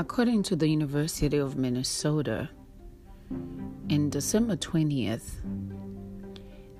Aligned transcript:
According 0.00 0.44
to 0.44 0.56
the 0.56 0.66
University 0.66 1.36
of 1.36 1.58
Minnesota, 1.58 2.48
in 3.90 4.08
December 4.08 4.56
20th, 4.56 5.42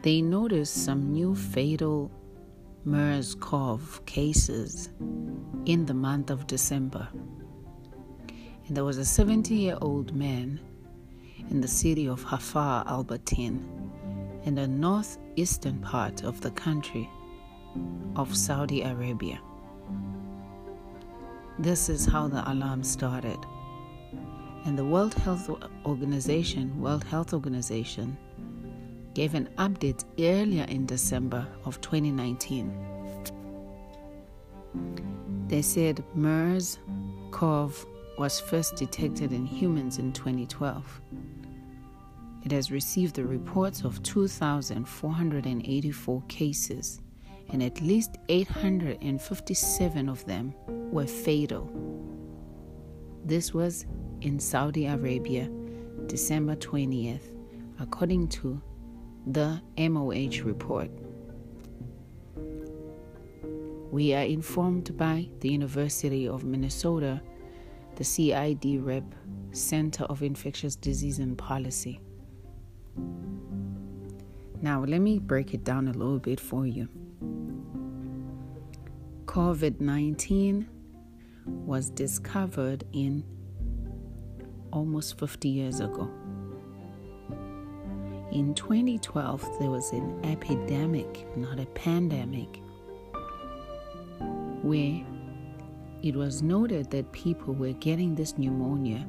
they 0.00 0.22
noticed 0.22 0.87
some 0.87 1.12
new 1.12 1.35
fatal 1.35 2.10
MERS-CoV 2.87 4.06
cases 4.06 4.88
in 5.67 5.85
the 5.85 5.92
month 5.92 6.30
of 6.30 6.46
December. 6.46 7.06
And 8.67 8.74
there 8.74 8.85
was 8.85 8.96
a 8.96 9.04
70 9.04 9.54
year 9.54 9.76
old 9.82 10.16
man 10.16 10.58
in 11.50 11.60
the 11.60 11.68
city 11.68 12.08
of 12.08 12.22
Hafar 12.22 12.87
Albatin 12.87 13.62
in 14.44 14.54
the 14.54 14.66
northeastern 14.66 15.78
part 15.80 16.24
of 16.24 16.41
the 16.41 16.52
country 16.52 17.06
of 18.16 18.34
Saudi 18.34 18.80
Arabia. 18.80 19.38
This 21.60 21.88
is 21.91 22.06
how 22.06 22.27
the 22.27 22.50
alarm 22.50 22.82
started. 22.82 23.38
And 24.64 24.78
the 24.78 24.84
World 24.84 25.12
Health 25.12 25.51
Organization, 25.84 26.80
World 26.80 27.05
Health 27.05 27.34
Organization, 27.34 28.16
gave 29.12 29.34
an 29.34 29.51
update 29.59 30.04
earlier 30.18 30.65
in 30.65 30.87
December 30.87 31.46
of 31.66 31.78
2019. 31.82 32.73
They 35.48 35.60
said 35.60 36.02
MERS 36.15 36.78
CoV 37.30 37.84
was 38.16 38.40
first 38.40 38.77
detected 38.77 39.34
in 39.34 39.45
humans 39.45 39.98
in 39.98 40.15
2012. 40.15 41.02
It 42.42 42.52
has 42.52 42.70
received 42.70 43.16
the 43.16 43.27
reports 43.27 43.84
of 43.84 44.02
2,484 44.02 46.23
cases, 46.27 47.02
and 47.52 47.62
at 47.62 47.80
least 47.80 48.16
857 48.28 50.09
of 50.09 50.24
them 50.27 50.54
were 50.68 51.06
fatal. 51.06 51.70
This 53.24 53.52
was 53.52 53.87
in 54.20 54.38
Saudi 54.38 54.87
Arabia, 54.87 55.51
December 56.06 56.56
20th, 56.56 57.32
according 57.78 58.28
to 58.28 58.60
the 59.26 59.60
MOH 59.78 60.45
report. 60.45 60.90
We 63.90 64.15
are 64.15 64.23
informed 64.23 64.97
by 64.97 65.28
the 65.41 65.51
University 65.51 66.28
of 66.28 66.45
Minnesota, 66.45 67.21
the 67.97 68.05
CIDRAP 68.05 69.05
Center 69.53 70.05
of 70.05 70.23
Infectious 70.23 70.77
Disease 70.77 71.19
and 71.19 71.37
Policy. 71.37 72.01
Now, 74.62 74.84
let 74.84 75.01
me 75.01 75.19
break 75.19 75.55
it 75.55 75.65
down 75.65 75.89
a 75.89 75.93
little 75.93 76.19
bit 76.19 76.39
for 76.39 76.67
you. 76.67 76.89
COVID 79.27 79.81
19 79.81 80.69
was 81.47 81.91
discovered 81.91 82.85
in 82.93 83.25
almost 84.73 85.19
50 85.19 85.49
years 85.49 85.81
ago. 85.81 86.11
In 88.33 88.55
2012, 88.55 89.59
there 89.59 89.71
was 89.71 89.93
an 89.93 90.25
epidemic, 90.25 91.27
not 91.37 91.59
a 91.59 91.67
pandemic, 91.67 92.61
where 94.62 95.05
it 96.03 96.15
was 96.15 96.43
noted 96.43 96.91
that 96.91 97.11
people 97.12 97.55
were 97.55 97.73
getting 97.73 98.15
this 98.15 98.39
pneumonia 98.39 99.07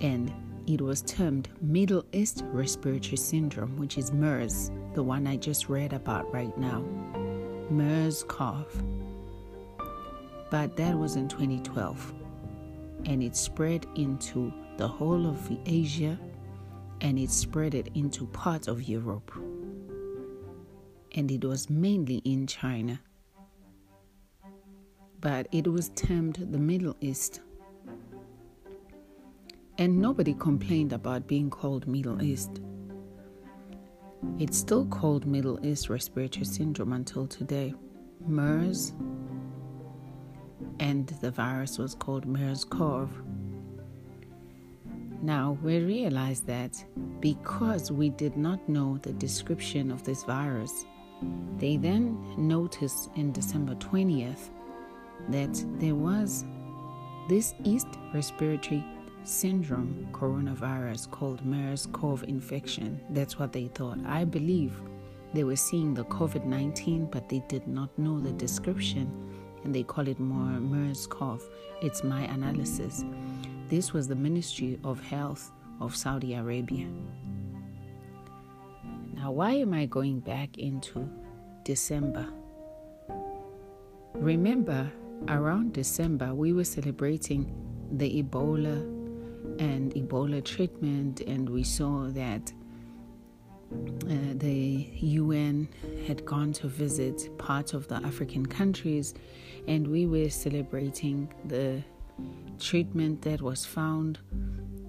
and 0.00 0.32
it 0.66 0.80
was 0.80 1.02
termed 1.02 1.48
Middle 1.60 2.04
East 2.12 2.42
Respiratory 2.46 3.16
Syndrome, 3.16 3.76
which 3.76 3.98
is 3.98 4.12
MERS, 4.12 4.70
the 4.96 5.02
one 5.04 5.28
I 5.28 5.36
just 5.36 5.68
read 5.68 5.92
about 5.92 6.32
right 6.34 6.56
now. 6.58 6.82
MERS 7.70 8.24
CoV 8.24 8.82
but 10.50 10.76
that 10.76 10.96
was 10.96 11.16
in 11.16 11.28
2012 11.28 12.14
and 13.06 13.22
it 13.22 13.36
spread 13.36 13.86
into 13.96 14.52
the 14.76 14.86
whole 14.86 15.26
of 15.26 15.50
Asia 15.66 16.18
and 17.00 17.18
it 17.18 17.30
spread 17.30 17.74
it 17.74 17.88
into 17.94 18.26
parts 18.28 18.68
of 18.68 18.82
Europe. 18.82 19.30
And 21.14 21.30
it 21.30 21.44
was 21.44 21.68
mainly 21.68 22.16
in 22.24 22.46
China. 22.46 23.00
But 25.20 25.48
it 25.52 25.66
was 25.66 25.90
termed 25.90 26.46
the 26.50 26.58
Middle 26.58 26.96
East. 27.00 27.40
And 29.78 30.00
nobody 30.00 30.34
complained 30.34 30.92
about 30.92 31.26
being 31.26 31.50
called 31.50 31.86
Middle 31.86 32.22
East. 32.22 32.60
It's 34.38 34.58
still 34.58 34.84
called 34.86 35.26
Middle 35.26 35.58
East 35.64 35.88
Respiratory 35.88 36.44
Syndrome 36.44 36.92
until 36.92 37.26
today. 37.26 37.74
MERS 38.26 38.92
and 40.80 41.06
the 41.20 41.30
virus 41.30 41.78
was 41.78 41.94
called 41.94 42.26
MERS-CoV. 42.26 43.08
Now 45.22 45.58
we 45.62 45.80
realize 45.80 46.40
that 46.42 46.84
because 47.20 47.90
we 47.90 48.10
did 48.10 48.36
not 48.36 48.68
know 48.68 48.98
the 49.02 49.12
description 49.14 49.90
of 49.90 50.02
this 50.04 50.24
virus, 50.24 50.84
they 51.56 51.76
then 51.76 52.18
noticed 52.36 53.10
in 53.16 53.32
December 53.32 53.74
20th 53.76 54.50
that 55.30 55.64
there 55.78 55.94
was 55.94 56.44
this 57.28 57.54
East 57.64 57.88
Respiratory 58.12 58.84
Syndrome 59.26 60.08
coronavirus 60.12 61.10
called 61.10 61.44
MERS-CoV 61.44 62.22
infection. 62.28 63.00
That's 63.10 63.40
what 63.40 63.52
they 63.52 63.66
thought. 63.66 63.98
I 64.06 64.22
believe 64.22 64.80
they 65.34 65.42
were 65.42 65.56
seeing 65.56 65.94
the 65.94 66.04
COVID 66.04 66.44
19, 66.44 67.06
but 67.06 67.28
they 67.28 67.42
did 67.48 67.66
not 67.66 67.90
know 67.98 68.20
the 68.20 68.30
description 68.30 69.10
and 69.64 69.74
they 69.74 69.82
call 69.82 70.06
it 70.06 70.20
more 70.20 70.60
MERS-CoV. 70.60 71.42
It's 71.82 72.04
my 72.04 72.22
analysis. 72.26 73.04
This 73.68 73.92
was 73.92 74.06
the 74.06 74.14
Ministry 74.14 74.78
of 74.84 75.02
Health 75.02 75.50
of 75.80 75.96
Saudi 75.96 76.34
Arabia. 76.34 76.86
Now, 79.12 79.32
why 79.32 79.54
am 79.54 79.74
I 79.74 79.86
going 79.86 80.20
back 80.20 80.56
into 80.56 81.10
December? 81.64 82.28
Remember, 84.14 84.88
around 85.26 85.72
December, 85.72 86.32
we 86.32 86.52
were 86.52 86.62
celebrating 86.62 87.52
the 87.90 88.22
Ebola 88.22 88.95
and 89.58 89.94
Ebola 89.94 90.44
treatment, 90.44 91.20
and 91.20 91.48
we 91.48 91.62
saw 91.62 92.08
that 92.10 92.52
uh, 93.72 94.34
the 94.34 94.88
UN 95.00 95.68
had 96.06 96.24
gone 96.24 96.52
to 96.54 96.68
visit 96.68 97.28
parts 97.38 97.72
of 97.72 97.88
the 97.88 97.96
African 97.96 98.46
countries, 98.46 99.14
and 99.66 99.88
we 99.88 100.06
were 100.06 100.30
celebrating 100.30 101.32
the 101.46 101.82
treatment 102.58 103.22
that 103.22 103.42
was 103.42 103.64
found. 103.66 104.18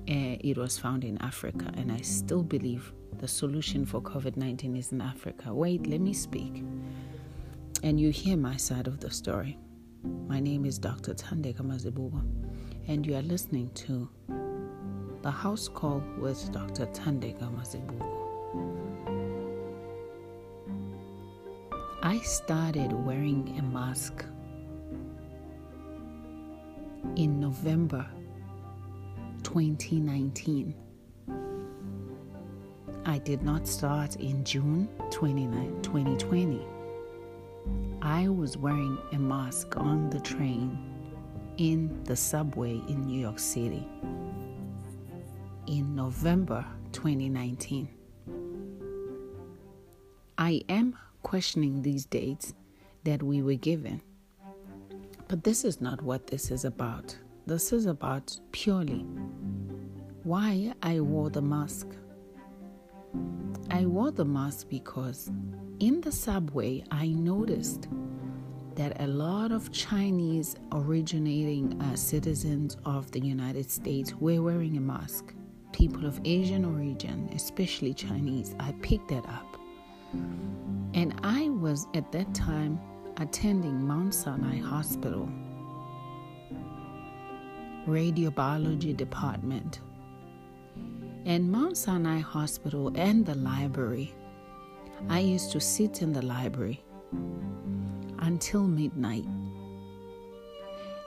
Uh, 0.10 0.38
it 0.40 0.58
was 0.58 0.78
found 0.78 1.04
in 1.04 1.18
Africa, 1.22 1.72
and 1.76 1.92
I 1.92 2.02
still 2.02 2.44
believe 2.44 2.94
the 3.18 3.28
solution 3.28 3.86
for 3.86 4.02
COVID 4.02 4.38
19 4.38 4.76
is 4.76 4.92
in 4.92 5.02
Africa. 5.02 5.54
Wait, 5.54 5.88
let 5.88 6.00
me 6.00 6.14
speak. 6.14 6.64
And 7.84 8.00
you 8.00 8.12
hear 8.12 8.38
my 8.38 8.58
side 8.58 8.88
of 8.88 9.00
the 9.00 9.12
story. 9.12 9.58
My 10.28 10.40
name 10.40 10.66
is 10.66 10.78
Dr. 10.78 11.14
Thandeka 11.14 11.62
Mazibuko, 11.62 12.22
and 12.88 13.06
you 13.06 13.16
are 13.16 13.22
listening 13.22 13.70
to 13.72 14.10
the 15.22 15.32
House 15.32 15.68
Call 15.68 16.04
with 16.20 16.52
Dr. 16.52 16.86
Thandeka 16.88 17.50
Mazibuko. 17.52 18.06
I 22.04 22.20
started 22.20 22.94
wearing 22.94 23.58
a 23.58 23.64
mask 23.64 24.24
in 27.16 27.40
November 27.40 28.06
2019. 29.44 30.76
I 33.06 33.18
did 33.20 33.42
not 33.42 33.68
start 33.68 34.18
in 34.18 34.44
June 34.44 34.88
2020. 35.10 36.68
I 38.02 38.28
was 38.28 38.58
wearing 38.58 38.98
a 39.14 39.18
mask 39.18 39.78
on 39.78 40.10
the 40.10 40.20
train 40.20 40.78
in 41.58 42.04
the 42.04 42.16
subway 42.16 42.82
in 42.88 43.02
New 43.08 43.20
York 43.20 43.40
City 43.40 43.88
in 45.68 45.96
November 45.96 46.66
2019. 46.94 47.90
I 50.38 50.62
am 50.70 50.96
questioning 51.24 51.82
these 51.82 52.06
dates 52.06 52.54
that 53.04 53.22
we 53.22 53.42
were 53.42 53.56
given. 53.56 54.02
But 55.28 55.44
this 55.44 55.66
is 55.66 55.82
not 55.82 56.02
what 56.02 56.28
this 56.28 56.52
is 56.52 56.64
about. 56.64 57.18
This 57.46 57.74
is 57.74 57.86
about 57.86 58.38
purely 58.52 59.06
why 60.24 60.74
I 60.84 61.00
wore 61.00 61.30
the 61.30 61.42
mask. 61.42 61.88
I 63.72 63.86
wore 63.86 64.12
the 64.12 64.26
mask 64.26 64.68
because 64.70 65.32
in 65.80 66.02
the 66.02 66.12
subway 66.12 66.84
I 66.92 67.08
noticed 67.08 67.88
that 68.76 69.02
a 69.02 69.08
lot 69.08 69.52
of 69.52 69.72
Chinese 69.72 70.56
originating 70.72 71.82
uh, 71.82 71.96
citizens 71.96 72.78
of 72.86 73.10
the 73.12 73.20
United 73.20 73.72
States 73.72 74.14
were 74.16 74.42
wearing 74.42 74.78
a 74.78 74.82
mask. 74.82 75.34
People 75.78 76.08
of 76.08 76.20
Asian 76.26 76.66
origin, 76.66 77.30
especially 77.36 77.94
Chinese, 77.94 78.56
I 78.60 78.72
picked 78.82 79.10
that 79.10 79.24
up. 79.30 79.60
And 80.96 81.14
I 81.22 81.50
was 81.50 81.86
at 81.94 82.12
that 82.14 82.34
time 82.34 82.80
attending 83.18 83.86
Mount 83.86 84.16
Sinai 84.16 84.58
Hospital. 84.58 85.30
radiobiology 87.86 88.98
department. 88.98 89.82
And 91.26 91.52
Mount 91.52 91.78
Sinai 91.78 92.22
Hospital 92.22 92.92
and 92.96 93.24
the 93.24 93.36
library, 93.36 94.16
I 95.10 95.20
used 95.20 95.52
to 95.52 95.60
sit 95.60 96.02
in 96.02 96.12
the 96.12 96.24
library 96.24 96.84
until 98.18 98.64
midnight. 98.64 99.26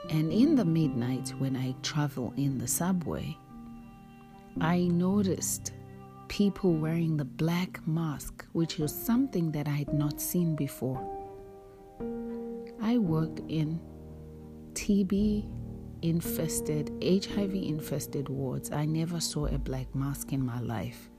And 0.09 0.31
in 0.31 0.55
the 0.55 0.65
midnight, 0.65 1.33
when 1.39 1.57
I 1.57 1.75
travel 1.83 2.33
in 2.37 2.57
the 2.57 2.67
subway, 2.67 3.37
I 4.61 4.81
noticed 4.81 5.73
people 6.27 6.73
wearing 6.73 7.17
the 7.17 7.25
black 7.25 7.85
mask, 7.87 8.45
which 8.51 8.77
was 8.77 8.93
something 8.93 9.51
that 9.53 9.67
I 9.67 9.71
had 9.71 9.91
not 9.91 10.21
seen 10.21 10.55
before. 10.55 11.01
I 12.79 12.99
worked 12.99 13.39
in 13.49 13.79
TB 14.73 15.49
infested, 16.03 16.91
HIV 17.01 17.55
infested 17.55 18.29
wards. 18.29 18.71
I 18.71 18.85
never 18.85 19.19
saw 19.19 19.47
a 19.47 19.57
black 19.57 19.95
mask 19.95 20.31
in 20.31 20.45
my 20.45 20.59
life. 20.59 21.09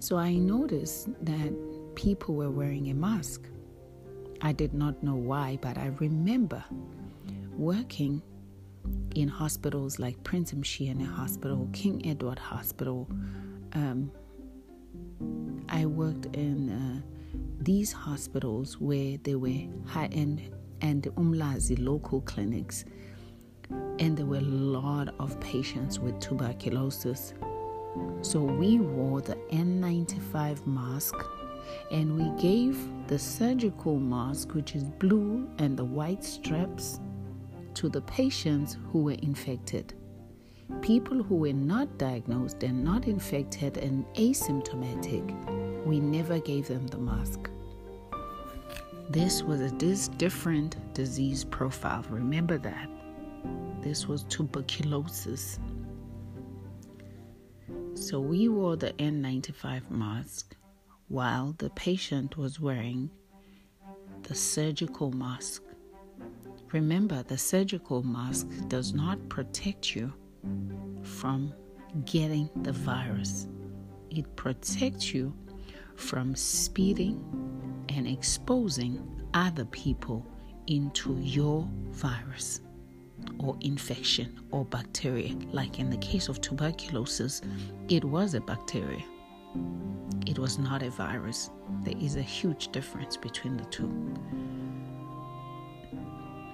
So 0.00 0.16
I 0.16 0.32
noticed 0.32 1.10
that 1.26 1.52
people 1.94 2.36
were 2.36 2.50
wearing 2.50 2.88
a 2.88 2.94
mask. 2.94 3.46
I 4.40 4.52
did 4.52 4.72
not 4.72 5.02
know 5.02 5.16
why, 5.16 5.58
but 5.60 5.76
I 5.76 5.88
remember 5.98 6.64
working 7.52 8.22
in 9.14 9.28
hospitals 9.28 9.98
like 9.98 10.22
Prince 10.24 10.52
Mshiyeni 10.52 11.06
Hospital, 11.06 11.68
King 11.72 12.06
Edward 12.06 12.38
Hospital. 12.38 13.08
Um, 13.72 14.10
I 15.68 15.86
worked 15.86 16.26
in 16.36 16.70
uh, 16.70 17.00
these 17.60 17.92
hospitals 17.92 18.80
where 18.80 19.18
there 19.22 19.38
were 19.38 19.66
high 19.86 20.08
end 20.12 20.42
and 20.80 21.02
Umlazi 21.16 21.76
local 21.78 22.20
clinics, 22.20 22.84
and 23.70 24.16
there 24.16 24.26
were 24.26 24.38
a 24.38 24.40
lot 24.40 25.14
of 25.18 25.38
patients 25.40 25.98
with 25.98 26.18
tuberculosis. 26.20 27.34
So 28.22 28.42
we 28.42 28.78
wore 28.78 29.20
the 29.20 29.34
N95 29.50 30.66
mask 30.66 31.14
and 31.90 32.16
we 32.16 32.40
gave 32.40 32.78
the 33.08 33.18
surgical 33.18 33.98
mask, 33.98 34.54
which 34.54 34.74
is 34.74 34.84
blue 34.84 35.48
and 35.58 35.76
the 35.76 35.84
white 35.84 36.24
straps, 36.24 37.00
to 37.78 37.88
the 37.88 38.00
patients 38.00 38.76
who 38.90 39.04
were 39.04 39.16
infected. 39.22 39.94
People 40.82 41.22
who 41.22 41.36
were 41.36 41.52
not 41.52 41.96
diagnosed 41.96 42.64
and 42.64 42.82
not 42.82 43.06
infected 43.06 43.78
and 43.78 44.04
asymptomatic, 44.14 45.86
we 45.86 46.00
never 46.00 46.40
gave 46.40 46.66
them 46.66 46.88
the 46.88 46.98
mask. 46.98 47.48
This 49.10 49.44
was 49.44 49.60
a 49.60 49.68
this 49.76 50.08
different 50.08 50.92
disease 50.92 51.44
profile. 51.44 52.04
Remember 52.10 52.58
that. 52.58 52.90
This 53.80 54.08
was 54.08 54.24
tuberculosis. 54.24 55.60
So 57.94 58.18
we 58.18 58.48
wore 58.48 58.74
the 58.74 58.92
N95 58.94 59.88
mask 59.88 60.56
while 61.06 61.54
the 61.58 61.70
patient 61.70 62.36
was 62.36 62.58
wearing 62.58 63.08
the 64.24 64.34
surgical 64.34 65.12
mask. 65.12 65.62
Remember, 66.72 67.22
the 67.22 67.38
surgical 67.38 68.02
mask 68.02 68.46
does 68.68 68.92
not 68.92 69.26
protect 69.30 69.96
you 69.96 70.12
from 71.02 71.54
getting 72.04 72.50
the 72.56 72.72
virus, 72.72 73.48
it 74.10 74.36
protects 74.36 75.14
you 75.14 75.34
from 75.96 76.34
speeding 76.36 77.24
and 77.88 78.06
exposing 78.06 79.02
other 79.34 79.64
people 79.66 80.26
into 80.66 81.16
your 81.20 81.66
virus 81.90 82.60
or 83.38 83.56
infection 83.62 84.38
or 84.50 84.64
bacteria. 84.66 85.34
Like 85.50 85.78
in 85.78 85.88
the 85.90 85.96
case 85.96 86.28
of 86.28 86.40
tuberculosis, 86.40 87.40
it 87.88 88.04
was 88.04 88.34
a 88.34 88.40
bacteria, 88.40 89.02
it 90.26 90.38
was 90.38 90.58
not 90.58 90.82
a 90.82 90.90
virus. 90.90 91.50
There 91.82 91.96
is 91.98 92.16
a 92.16 92.22
huge 92.22 92.68
difference 92.72 93.16
between 93.16 93.56
the 93.56 93.64
two. 93.64 93.90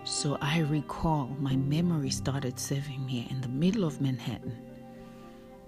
So 0.05 0.39
I 0.41 0.61
recall 0.61 1.29
my 1.41 1.57
memory 1.57 2.11
started 2.11 2.59
serving 2.61 3.05
me 3.05 3.27
in 3.31 3.41
the 3.41 3.49
middle 3.49 3.85
of 3.85 4.01
Manhattan. 4.01 4.57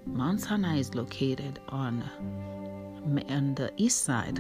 Mount 0.04 0.40
Sinai 0.40 0.76
is 0.78 0.94
located 0.94 1.58
on, 1.68 2.02
on 3.28 3.54
the 3.54 3.72
east 3.76 4.02
side 4.02 4.38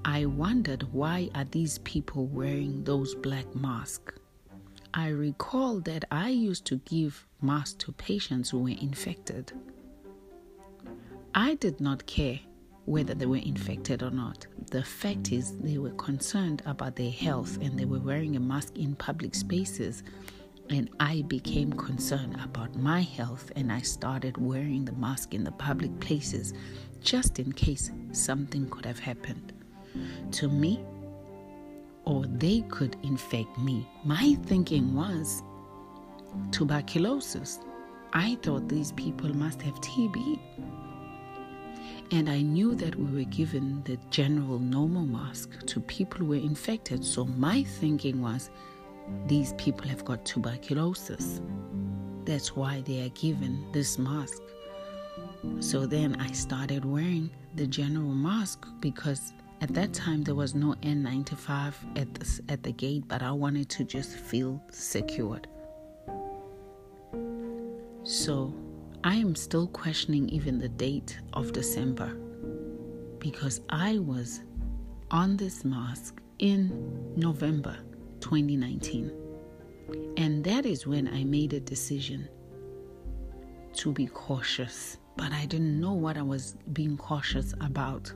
I 0.03 0.25
wondered 0.25 0.91
why 0.91 1.29
are 1.35 1.43
these 1.43 1.77
people 1.77 2.25
wearing 2.25 2.83
those 2.83 3.13
black 3.13 3.53
masks? 3.53 4.15
I 4.95 5.09
recall 5.09 5.79
that 5.81 6.05
I 6.09 6.29
used 6.29 6.65
to 6.65 6.77
give 6.77 7.27
masks 7.39 7.75
to 7.85 7.91
patients 7.91 8.49
who 8.49 8.63
were 8.63 8.69
infected. 8.69 9.53
I 11.35 11.53
did 11.53 11.79
not 11.79 12.07
care 12.07 12.39
whether 12.85 13.13
they 13.13 13.27
were 13.27 13.37
infected 13.37 14.01
or 14.01 14.09
not. 14.09 14.47
The 14.71 14.81
fact 14.81 15.31
is, 15.31 15.55
they 15.59 15.77
were 15.77 15.91
concerned 15.91 16.63
about 16.65 16.95
their 16.95 17.11
health 17.11 17.59
and 17.61 17.77
they 17.77 17.85
were 17.85 17.99
wearing 17.99 18.35
a 18.35 18.39
mask 18.39 18.75
in 18.75 18.95
public 18.95 19.35
spaces. 19.35 20.01
And 20.69 20.89
I 20.99 21.23
became 21.23 21.73
concerned 21.73 22.37
about 22.43 22.75
my 22.75 23.01
health 23.01 23.51
and 23.55 23.71
I 23.71 23.81
started 23.81 24.37
wearing 24.37 24.85
the 24.85 24.93
mask 24.93 25.33
in 25.33 25.43
the 25.43 25.51
public 25.51 25.99
places 25.99 26.53
just 27.01 27.39
in 27.39 27.51
case 27.51 27.91
something 28.11 28.69
could 28.69 28.85
have 28.85 28.99
happened. 28.99 29.53
To 30.31 30.47
me, 30.47 30.83
or 32.05 32.25
they 32.25 32.61
could 32.69 32.97
infect 33.03 33.57
me. 33.57 33.87
My 34.03 34.37
thinking 34.43 34.93
was 34.95 35.43
tuberculosis. 36.51 37.59
I 38.13 38.37
thought 38.41 38.67
these 38.67 38.91
people 38.93 39.33
must 39.35 39.61
have 39.61 39.75
TB. 39.75 40.39
And 42.11 42.29
I 42.29 42.41
knew 42.41 42.75
that 42.75 42.95
we 42.95 43.05
were 43.11 43.29
given 43.29 43.81
the 43.85 43.97
general 44.09 44.59
normal 44.59 45.05
mask 45.05 45.65
to 45.65 45.79
people 45.79 46.19
who 46.19 46.25
were 46.25 46.35
infected. 46.35 47.03
So 47.03 47.25
my 47.25 47.63
thinking 47.63 48.21
was 48.21 48.49
these 49.27 49.53
people 49.53 49.87
have 49.87 50.05
got 50.05 50.25
tuberculosis. 50.25 51.41
That's 52.25 52.55
why 52.55 52.81
they 52.81 53.05
are 53.05 53.09
given 53.09 53.65
this 53.71 53.97
mask. 53.97 54.41
So 55.59 55.85
then 55.85 56.15
I 56.19 56.31
started 56.31 56.85
wearing 56.85 57.29
the 57.55 57.67
general 57.67 58.13
mask 58.13 58.67
because 58.79 59.33
at 59.63 59.73
that 59.75 59.93
time, 59.93 60.23
there 60.23 60.35
was 60.35 60.53
no 60.53 60.73
N95 60.81 61.73
at 61.95 62.13
the, 62.13 62.41
at 62.49 62.63
the 62.63 62.73
gate, 62.73 63.05
but 63.07 63.21
I 63.21 63.31
wanted 63.31 63.69
to 63.69 63.85
just 63.85 64.17
feel 64.17 64.61
secured. 64.69 65.47
So 68.03 68.53
I 69.05 69.15
am 69.15 69.35
still 69.35 69.67
questioning 69.67 70.27
even 70.27 70.59
the 70.59 70.67
date 70.67 71.17
of 71.31 71.53
December 71.53 72.13
because 73.19 73.61
I 73.69 73.99
was 73.99 74.41
on 75.11 75.37
this 75.37 75.63
mask 75.63 76.21
in 76.39 77.13
November 77.15 77.77
2019. 78.23 79.11
And 80.15 80.43
that 80.45 80.65
is 80.65 80.87
when 80.87 81.09
I 81.09 81.25
made 81.25 81.51
a 81.51 81.59
decision 81.59 82.29
to 83.73 83.91
be 83.91 84.07
cautious, 84.07 84.97
but 85.17 85.33
I 85.33 85.45
didn't 85.45 85.79
know 85.79 85.91
what 85.91 86.17
I 86.17 86.21
was 86.21 86.55
being 86.71 86.95
cautious 86.95 87.53
about. 87.59 88.11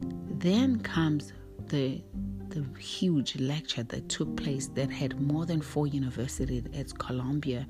Then 0.00 0.80
comes 0.80 1.32
the 1.68 2.02
the 2.48 2.66
huge 2.78 3.36
lecture 3.36 3.82
that 3.84 4.10
took 4.10 4.36
place 4.36 4.66
that 4.74 4.90
had 4.90 5.18
more 5.18 5.46
than 5.46 5.62
four 5.62 5.86
universities 5.86 6.64
at 6.74 6.98
Columbia 6.98 7.66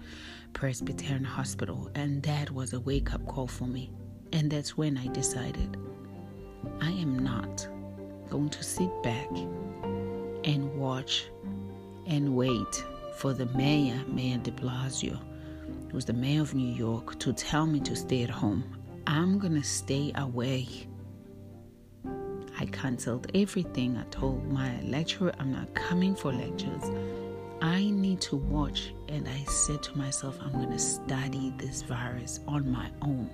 Presbyterian 0.54 1.23
Hospital, 1.23 1.88
and 1.95 2.21
that 2.25 2.50
was 2.50 2.73
a 2.73 2.81
wake 2.81 3.12
up 3.12 3.25
call 3.28 3.47
for 3.47 3.66
me. 3.69 3.92
And 4.33 4.50
that's 4.50 4.76
when 4.76 4.97
I 4.99 5.07
decided 5.09 5.76
I 6.81 6.90
am 6.90 7.19
not 7.19 7.69
going 8.28 8.49
to 8.49 8.62
sit 8.64 8.90
back 9.02 9.28
and 10.44 10.75
watch 10.78 11.26
and 12.06 12.34
wait 12.34 12.84
for 13.16 13.32
the 13.32 13.46
mayor, 13.46 14.00
Mayor 14.08 14.38
de 14.38 14.50
Blasio, 14.50 15.18
who's 15.90 16.04
the 16.04 16.12
mayor 16.12 16.40
of 16.42 16.54
New 16.54 16.72
York, 16.72 17.18
to 17.20 17.32
tell 17.32 17.66
me 17.66 17.80
to 17.80 17.94
stay 17.94 18.22
at 18.22 18.30
home. 18.30 18.64
I'm 19.06 19.38
going 19.38 19.54
to 19.54 19.62
stay 19.62 20.12
away. 20.16 20.68
I 22.58 22.66
canceled 22.66 23.28
everything. 23.34 23.96
I 23.96 24.04
told 24.04 24.50
my 24.50 24.80
lecturer 24.82 25.32
I'm 25.38 25.52
not 25.52 25.75
coming 25.75 26.14
for 26.14 26.32
lectures. 26.32 26.84
I 27.61 27.90
need 27.90 28.20
to 28.22 28.37
watch. 28.37 28.94
And 29.08 29.28
I 29.28 29.44
said 29.44 29.82
to 29.84 29.96
myself, 29.96 30.38
I'm 30.40 30.52
going 30.52 30.70
to 30.70 30.78
study 30.78 31.52
this 31.56 31.82
virus 31.82 32.40
on 32.46 32.70
my 32.70 32.90
own. 33.02 33.30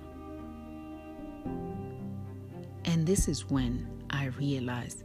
And 2.84 3.06
this 3.06 3.28
is 3.28 3.48
when 3.50 3.86
I 4.10 4.26
realized 4.26 5.04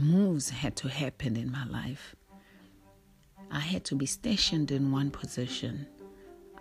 moves 0.00 0.50
had 0.50 0.76
to 0.76 0.88
happen 0.88 1.36
in 1.36 1.50
my 1.50 1.64
life. 1.66 2.14
I 3.50 3.60
had 3.60 3.84
to 3.86 3.94
be 3.94 4.06
stationed 4.06 4.70
in 4.70 4.92
one 4.92 5.10
position. 5.10 5.86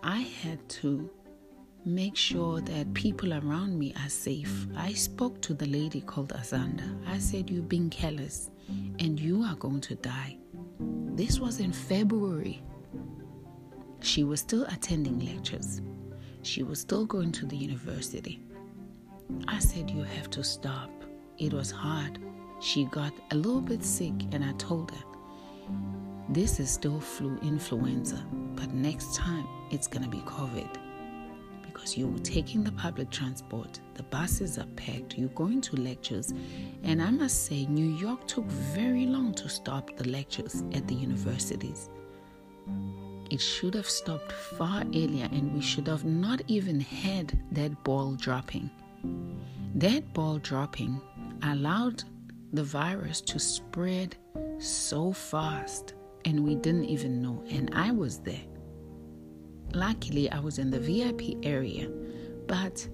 I 0.03 0.19
had 0.19 0.67
to 0.81 1.09
make 1.85 2.15
sure 2.15 2.61
that 2.61 2.93
people 2.93 3.33
around 3.33 3.77
me 3.77 3.93
are 4.03 4.09
safe. 4.09 4.67
I 4.75 4.93
spoke 4.93 5.41
to 5.41 5.53
the 5.53 5.65
lady 5.65 6.01
called 6.01 6.33
Azanda. 6.33 6.97
I 7.07 7.17
said, 7.17 7.49
You've 7.49 7.69
been 7.69 7.89
careless 7.89 8.49
and 8.99 9.19
you 9.19 9.43
are 9.43 9.55
going 9.55 9.81
to 9.81 9.95
die. 9.95 10.37
This 10.79 11.39
was 11.39 11.59
in 11.59 11.71
February. 11.71 12.61
She 14.01 14.23
was 14.23 14.41
still 14.41 14.65
attending 14.65 15.19
lectures, 15.19 15.81
she 16.43 16.63
was 16.63 16.79
still 16.79 17.05
going 17.05 17.31
to 17.33 17.45
the 17.45 17.57
university. 17.57 18.41
I 19.47 19.59
said, 19.59 19.89
You 19.89 20.03
have 20.03 20.29
to 20.31 20.43
stop. 20.43 20.91
It 21.37 21.53
was 21.53 21.71
hard. 21.71 22.19
She 22.59 22.85
got 22.85 23.13
a 23.31 23.35
little 23.35 23.61
bit 23.61 23.83
sick, 23.83 24.13
and 24.31 24.43
I 24.43 24.51
told 24.53 24.91
her, 24.91 25.03
This 26.29 26.59
is 26.59 26.71
still 26.71 26.99
flu 26.99 27.37
influenza, 27.41 28.25
but 28.55 28.73
next 28.73 29.15
time 29.15 29.47
it's 29.69 29.87
to 29.87 29.99
be 30.07 30.19
COVID. 30.19 30.67
Because 31.61 31.95
you're 31.95 32.17
taking 32.19 32.63
the 32.63 32.71
public 32.71 33.11
transport, 33.11 33.79
the 33.93 34.03
buses 34.03 34.57
are 34.57 34.65
packed, 34.75 35.17
you're 35.17 35.29
going 35.29 35.61
to 35.61 35.75
lectures, 35.75 36.33
and 36.83 37.01
I 37.01 37.11
must 37.11 37.45
say, 37.45 37.67
New 37.67 37.95
York 37.95 38.27
took 38.27 38.45
very 38.45 39.05
long 39.05 39.33
to 39.35 39.47
stop 39.47 39.95
the 39.95 40.09
lectures 40.09 40.63
at 40.73 40.87
the 40.87 40.95
universities. 40.95 41.89
It 43.29 43.41
should 43.41 43.75
have 43.75 43.89
stopped 43.89 44.31
far 44.31 44.81
earlier, 44.81 45.29
and 45.31 45.53
we 45.53 45.61
should 45.61 45.87
have 45.87 46.05
not 46.05 46.41
even 46.47 46.79
had 46.79 47.37
that 47.51 47.83
ball 47.83 48.15
dropping. 48.15 48.71
That 49.75 50.11
ball 50.13 50.39
dropping 50.39 50.99
allowed 51.43 52.03
the 52.53 52.63
virus 52.63 53.21
to 53.21 53.39
spread 53.39 54.15
so 54.59 55.11
fast, 55.11 55.93
and 56.25 56.43
we 56.43 56.55
didn't 56.55 56.85
even 56.85 57.21
know. 57.21 57.43
And 57.49 57.69
I 57.73 57.91
was 57.91 58.19
there. 58.19 58.45
Luckily, 59.73 60.31
I 60.31 60.39
was 60.39 60.59
in 60.59 60.71
the 60.71 60.79
VIP 60.79 61.45
area, 61.45 61.89
but 62.47 62.87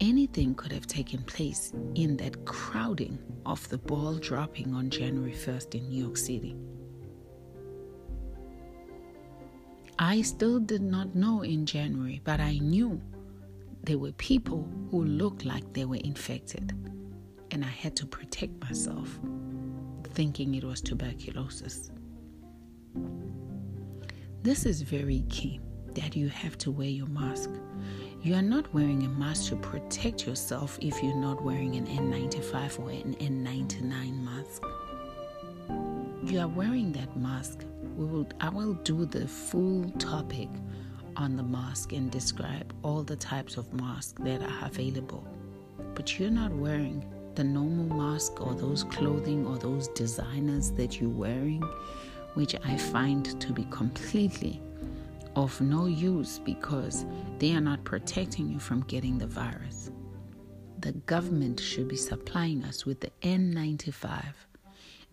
anything 0.00 0.54
could 0.54 0.72
have 0.72 0.86
taken 0.86 1.22
place 1.22 1.72
in 1.94 2.16
that 2.16 2.44
crowding 2.44 3.18
of 3.44 3.68
the 3.68 3.78
ball 3.78 4.14
dropping 4.14 4.74
on 4.74 4.90
January 4.90 5.32
1st 5.32 5.74
in 5.74 5.88
New 5.88 6.04
York 6.04 6.16
City. 6.16 6.56
I 9.98 10.20
still 10.22 10.60
did 10.60 10.82
not 10.82 11.14
know 11.14 11.42
in 11.42 11.64
January, 11.64 12.20
but 12.24 12.40
I 12.40 12.58
knew 12.58 13.00
there 13.84 13.98
were 13.98 14.12
people 14.12 14.68
who 14.90 15.04
looked 15.04 15.44
like 15.44 15.72
they 15.72 15.84
were 15.84 15.96
infected, 15.96 16.74
and 17.50 17.64
I 17.64 17.68
had 17.68 17.96
to 17.96 18.06
protect 18.06 18.60
myself, 18.60 19.18
thinking 20.14 20.54
it 20.54 20.64
was 20.64 20.80
tuberculosis. 20.80 21.90
This 24.42 24.66
is 24.66 24.82
very 24.82 25.24
key 25.28 25.60
that 25.94 26.14
you 26.14 26.28
have 26.28 26.56
to 26.58 26.70
wear 26.70 26.88
your 26.88 27.06
mask. 27.06 27.50
You 28.22 28.34
are 28.34 28.42
not 28.42 28.72
wearing 28.74 29.04
a 29.04 29.08
mask 29.08 29.48
to 29.50 29.56
protect 29.56 30.26
yourself 30.26 30.78
if 30.80 31.02
you're 31.02 31.16
not 31.16 31.42
wearing 31.42 31.76
an 31.76 31.86
N95 31.86 32.80
or 32.80 32.90
an 32.90 33.14
N99 33.16 34.22
mask. 34.22 34.62
You 36.24 36.40
are 36.40 36.48
wearing 36.48 36.92
that 36.92 37.16
mask. 37.16 37.64
We 37.96 38.04
will 38.04 38.26
I 38.40 38.48
will 38.48 38.74
do 38.74 39.06
the 39.06 39.26
full 39.26 39.90
topic 39.98 40.48
on 41.16 41.36
the 41.36 41.42
mask 41.42 41.92
and 41.92 42.10
describe 42.10 42.74
all 42.82 43.02
the 43.02 43.16
types 43.16 43.56
of 43.56 43.72
masks 43.72 44.14
that 44.20 44.42
are 44.42 44.66
available. 44.66 45.26
But 45.94 46.18
you're 46.18 46.30
not 46.30 46.52
wearing 46.52 47.04
the 47.36 47.44
normal 47.44 47.96
mask 47.96 48.40
or 48.40 48.54
those 48.54 48.84
clothing 48.84 49.46
or 49.46 49.58
those 49.58 49.88
designers 49.88 50.70
that 50.72 51.00
you're 51.00 51.10
wearing, 51.10 51.62
which 52.34 52.54
I 52.64 52.76
find 52.76 53.40
to 53.40 53.52
be 53.52 53.66
completely 53.70 54.60
of 55.36 55.60
no 55.60 55.86
use 55.86 56.38
because 56.38 57.06
they 57.38 57.52
are 57.52 57.60
not 57.60 57.84
protecting 57.84 58.48
you 58.48 58.58
from 58.58 58.80
getting 58.82 59.18
the 59.18 59.26
virus. 59.26 59.90
The 60.80 60.92
government 60.92 61.60
should 61.60 61.88
be 61.88 61.96
supplying 61.96 62.64
us 62.64 62.84
with 62.84 63.00
the 63.00 63.10
N95 63.22 64.24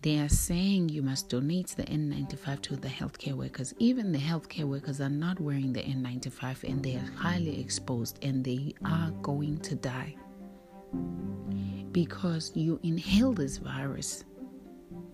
they 0.04 0.18
are 0.18 0.28
saying 0.28 0.90
you 0.90 1.00
must 1.00 1.30
donate 1.30 1.68
the 1.68 1.84
N95 1.84 2.60
to 2.60 2.76
the 2.76 2.88
healthcare 2.88 3.32
workers. 3.32 3.72
Even 3.78 4.12
the 4.12 4.18
healthcare 4.18 4.64
workers 4.64 5.00
are 5.00 5.08
not 5.08 5.40
wearing 5.40 5.72
the 5.72 5.80
N95 5.80 6.68
and 6.68 6.82
they 6.82 6.96
are 6.96 7.10
highly 7.16 7.58
exposed 7.58 8.18
and 8.22 8.44
they 8.44 8.74
are 8.84 9.10
going 9.22 9.56
to 9.60 9.74
die 9.74 10.14
because 11.92 12.52
you 12.54 12.80
inhale 12.82 13.32
this 13.32 13.58
virus. 13.58 14.24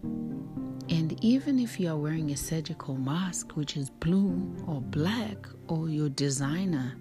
And 0.03 1.17
even 1.23 1.59
if 1.59 1.79
you 1.79 1.91
are 1.91 1.97
wearing 1.97 2.31
a 2.31 2.37
surgical 2.37 2.97
mask, 2.97 3.57
which 3.57 3.77
is 3.77 3.91
blue 3.91 4.57
or 4.67 4.81
black, 4.81 5.47
or 5.69 5.89
your 5.89 6.09
designer 6.09 6.97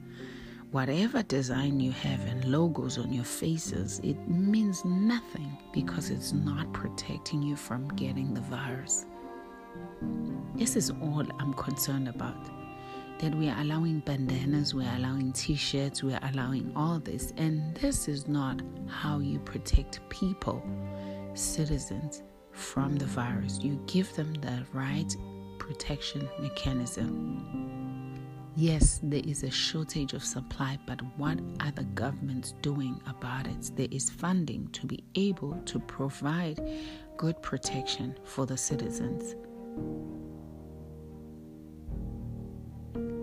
whatever 0.71 1.24
design 1.24 1.79
you 1.79 1.91
have 1.91 2.19
and 2.27 2.45
logos 2.45 2.98
on 2.98 3.12
your 3.12 3.24
faces, 3.24 4.00
it 4.03 4.17
means 4.27 4.86
nothing 4.86 5.57
because 5.74 6.09
it's 6.09 6.31
not 6.31 6.71
protecting 6.74 7.41
you 7.41 7.55
from 7.55 7.88
getting 7.89 8.33
the 8.33 8.41
virus. 8.41 9.05
This 10.55 10.75
is 10.75 10.91
all 10.91 11.25
I'm 11.39 11.53
concerned 11.53 12.07
about. 12.07 12.58
That 13.19 13.35
we 13.35 13.49
are 13.49 13.59
allowing 13.59 13.99
bandanas, 13.99 14.73
we're 14.73 14.95
allowing 14.95 15.33
t 15.33 15.53
shirts, 15.53 16.01
we're 16.01 16.19
allowing 16.31 16.71
all 16.75 16.99
this. 16.99 17.33
And 17.35 17.75
this 17.75 18.07
is 18.07 18.29
not 18.29 18.61
how 18.88 19.19
you 19.19 19.39
protect 19.39 19.99
people, 20.09 20.63
citizens, 21.33 22.23
from 22.53 22.95
the 22.95 23.05
virus. 23.05 23.59
You 23.61 23.77
give 23.88 24.13
them 24.15 24.33
the 24.35 24.65
right 24.71 25.13
protection 25.57 26.29
mechanism. 26.39 28.19
Yes, 28.55 28.99
there 29.03 29.21
is 29.25 29.43
a 29.43 29.51
shortage 29.51 30.13
of 30.13 30.23
supply, 30.23 30.79
but 30.85 31.01
what 31.17 31.39
are 31.59 31.71
the 31.71 31.83
governments 31.95 32.53
doing 32.61 33.01
about 33.05 33.47
it? 33.47 33.71
There 33.75 33.88
is 33.91 34.09
funding 34.09 34.69
to 34.69 34.88
be 34.88 35.03
able 35.15 35.61
to 35.65 35.79
provide 35.79 36.59
good 37.17 37.41
protection 37.41 38.17
for 38.23 38.45
the 38.45 38.57
citizens. 38.57 39.35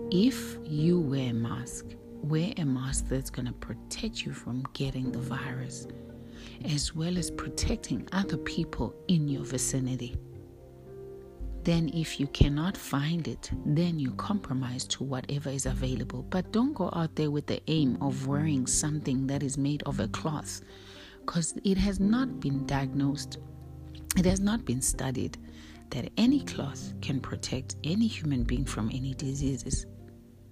If 0.09 0.57
you 0.63 1.01
wear 1.01 1.31
a 1.31 1.33
mask, 1.33 1.87
wear 2.23 2.53
a 2.55 2.63
mask 2.63 3.09
that's 3.09 3.29
going 3.29 3.47
to 3.47 3.51
protect 3.51 4.25
you 4.25 4.31
from 4.31 4.63
getting 4.71 5.11
the 5.11 5.19
virus, 5.19 5.85
as 6.63 6.95
well 6.95 7.17
as 7.17 7.29
protecting 7.29 8.07
other 8.13 8.37
people 8.37 8.95
in 9.09 9.27
your 9.27 9.43
vicinity. 9.43 10.15
Then, 11.65 11.91
if 11.93 12.21
you 12.21 12.27
cannot 12.27 12.77
find 12.77 13.27
it, 13.27 13.51
then 13.65 13.99
you 13.99 14.11
compromise 14.11 14.85
to 14.85 15.03
whatever 15.03 15.49
is 15.49 15.65
available. 15.65 16.23
But 16.29 16.53
don't 16.53 16.73
go 16.73 16.89
out 16.93 17.13
there 17.17 17.29
with 17.29 17.47
the 17.47 17.61
aim 17.67 17.97
of 17.99 18.27
wearing 18.27 18.65
something 18.65 19.27
that 19.27 19.43
is 19.43 19.57
made 19.57 19.83
of 19.83 19.99
a 19.99 20.07
cloth 20.07 20.61
because 21.19 21.53
it 21.65 21.77
has 21.77 21.99
not 21.99 22.39
been 22.39 22.65
diagnosed, 22.65 23.39
it 24.15 24.25
has 24.25 24.39
not 24.39 24.63
been 24.63 24.81
studied 24.81 25.37
that 25.89 26.09
any 26.15 26.45
cloth 26.45 26.93
can 27.01 27.19
protect 27.19 27.75
any 27.83 28.07
human 28.07 28.43
being 28.43 28.63
from 28.63 28.89
any 28.93 29.13
diseases. 29.13 29.85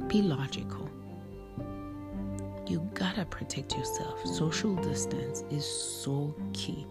Be 0.08 0.22
logical. 0.22 0.90
You 2.68 2.88
gotta 2.94 3.26
protect 3.26 3.78
yourself. 3.78 4.26
Social 4.26 4.76
distance 4.76 5.44
is 5.50 5.66
so 5.66 6.36
key. 6.54 6.86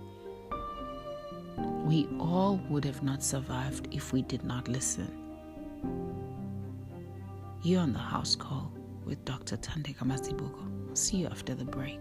We 1.84 2.08
all 2.18 2.60
would 2.68 2.84
have 2.84 3.02
not 3.02 3.22
survived 3.22 3.88
if 3.92 4.12
we 4.12 4.22
did 4.22 4.44
not 4.44 4.68
listen. 4.68 5.10
You're 7.62 7.82
on 7.82 7.92
the 7.92 7.98
house 7.98 8.34
call 8.36 8.72
with 9.04 9.24
Dr. 9.24 9.56
Thandeka 9.56 10.04
Mazibuko. 10.04 10.96
See 10.96 11.18
you 11.18 11.26
after 11.26 11.54
the 11.54 11.64
break. 11.64 12.00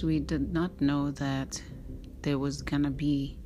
We 0.00 0.20
did 0.20 0.54
not 0.54 0.80
know 0.80 1.10
that 1.10 1.60
there 2.22 2.38
was 2.38 2.62
going 2.62 2.84
to 2.84 2.90
be 2.90 3.36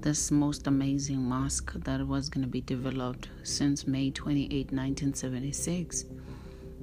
this 0.00 0.32
most 0.32 0.66
amazing 0.66 1.22
mosque 1.22 1.72
that 1.84 2.04
was 2.04 2.28
going 2.28 2.42
to 2.42 2.50
be 2.50 2.60
developed 2.60 3.28
since 3.44 3.86
May 3.86 4.10
28, 4.10 4.72
1976 4.72 6.06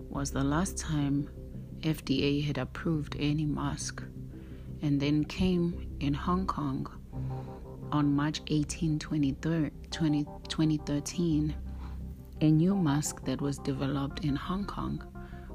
was 0.09 0.31
the 0.31 0.43
last 0.43 0.77
time 0.77 1.29
FDA 1.81 2.41
had 2.45 2.57
approved 2.57 3.17
any 3.19 3.45
mosque 3.45 4.01
and 4.81 5.01
then 5.01 5.25
came 5.25 5.89
in 5.99 6.13
Hong 6.13 6.47
Kong 6.47 6.87
on 7.91 8.15
March 8.15 8.41
18, 8.47 8.97
2013, 8.97 11.55
a 12.39 12.49
new 12.49 12.75
mosque 12.75 13.25
that 13.25 13.41
was 13.41 13.57
developed 13.57 14.23
in 14.23 14.37
Hong 14.37 14.63
Kong, 14.63 15.03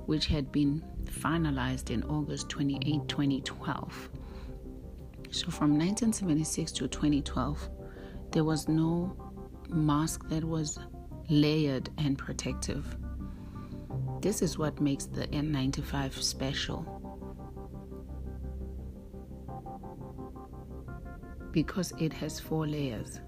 which 0.05 0.27
had 0.27 0.53
been 0.53 0.85
finalized 1.07 1.91
in 1.91 2.03
August 2.05 2.49
28, 2.49 3.09
2012. 3.09 4.09
So 5.31 5.51
from 5.51 5.79
1976 5.79 6.73
to 6.73 6.89
2012, 6.89 7.69
there 8.33 8.45
was 8.45 8.69
no 8.69 9.17
mask 9.69 10.29
that 10.29 10.45
was 10.45 10.79
layered 11.29 11.91
and 11.99 12.17
protective. 12.17 12.97
This 14.21 14.43
is 14.43 14.59
what 14.59 14.81
makes 14.81 15.07
the 15.07 15.27
N95 15.29 16.23
special. 16.23 16.93
Because 21.53 21.93
it 21.99 22.13
has 22.13 22.39
four 22.39 22.67
layers. 22.67 23.21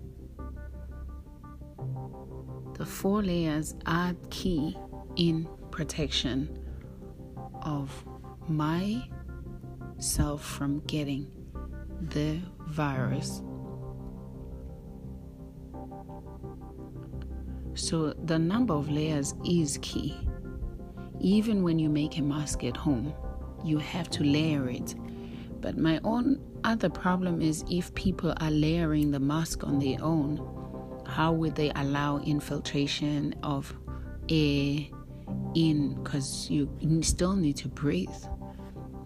The 2.74 2.86
four 2.86 3.22
layers 3.22 3.74
are 3.86 4.14
key 4.30 4.76
in 5.16 5.48
protection 5.70 6.67
of 7.62 8.04
myself 8.48 9.08
from 10.44 10.80
getting 10.86 11.30
the 12.00 12.40
virus. 12.66 13.42
So, 17.74 18.12
the 18.24 18.38
number 18.38 18.74
of 18.74 18.90
layers 18.90 19.34
is 19.44 19.78
key. 19.82 20.16
Even 21.20 21.62
when 21.62 21.78
you 21.78 21.88
make 21.88 22.18
a 22.18 22.22
mask 22.22 22.64
at 22.64 22.76
home, 22.76 23.14
you 23.64 23.78
have 23.78 24.10
to 24.10 24.24
layer 24.24 24.68
it. 24.68 24.94
But 25.60 25.76
my 25.78 26.00
own 26.04 26.40
other 26.64 26.88
problem 26.88 27.40
is 27.40 27.64
if 27.70 27.94
people 27.94 28.34
are 28.40 28.50
layering 28.50 29.10
the 29.10 29.20
mask 29.20 29.64
on 29.64 29.78
their 29.78 30.02
own, 30.02 30.38
how 31.06 31.32
would 31.32 31.54
they 31.54 31.70
allow 31.74 32.18
infiltration 32.18 33.34
of 33.42 33.74
air 34.28 34.86
in? 35.54 36.02
Because 36.02 36.48
you 36.50 36.68
still 37.02 37.34
need 37.34 37.56
to 37.58 37.68
breathe. 37.68 38.08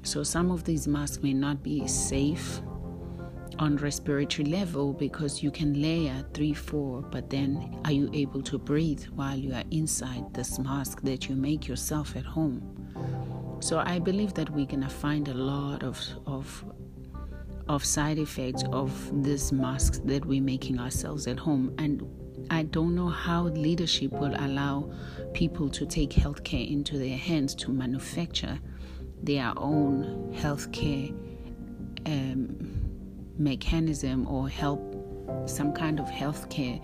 So, 0.02 0.22
some 0.22 0.50
of 0.50 0.64
these 0.64 0.88
masks 0.88 1.22
may 1.22 1.32
not 1.32 1.62
be 1.62 1.86
safe 1.86 2.60
on 3.58 3.76
respiratory 3.76 4.48
level 4.48 4.92
because 4.92 5.42
you 5.42 5.50
can 5.50 5.80
layer 5.80 6.24
three, 6.34 6.54
four, 6.54 7.02
but 7.02 7.30
then 7.30 7.78
are 7.84 7.92
you 7.92 8.10
able 8.12 8.42
to 8.42 8.58
breathe 8.58 9.04
while 9.14 9.36
you 9.36 9.54
are 9.54 9.64
inside 9.70 10.34
this 10.34 10.58
mask 10.58 11.02
that 11.02 11.28
you 11.28 11.36
make 11.36 11.68
yourself 11.68 12.16
at 12.16 12.24
home? 12.24 12.60
So 13.60 13.78
I 13.78 14.00
believe 14.00 14.34
that 14.34 14.50
we're 14.50 14.66
gonna 14.66 14.88
find 14.88 15.28
a 15.28 15.34
lot 15.34 15.84
of 15.84 16.00
of 16.26 16.64
of 17.68 17.84
side 17.84 18.18
effects 18.18 18.64
of 18.72 19.22
these 19.22 19.52
masks 19.52 20.00
that 20.04 20.24
we're 20.24 20.42
making 20.42 20.78
ourselves 20.78 21.26
at 21.26 21.38
home. 21.38 21.74
And 21.78 22.02
I 22.50 22.64
don't 22.64 22.94
know 22.94 23.08
how 23.08 23.44
leadership 23.44 24.12
will 24.12 24.34
allow 24.34 24.92
people 25.32 25.68
to 25.70 25.86
take 25.86 26.10
healthcare 26.10 26.70
into 26.70 26.98
their 26.98 27.16
hands 27.16 27.54
to 27.56 27.70
manufacture 27.70 28.58
their 29.22 29.52
own 29.56 30.32
healthcare 30.34 31.10
um, 32.06 32.90
mechanism 33.38 34.26
or 34.26 34.48
help 34.48 34.80
some 35.46 35.72
kind 35.72 36.00
of 36.00 36.06
healthcare 36.06 36.82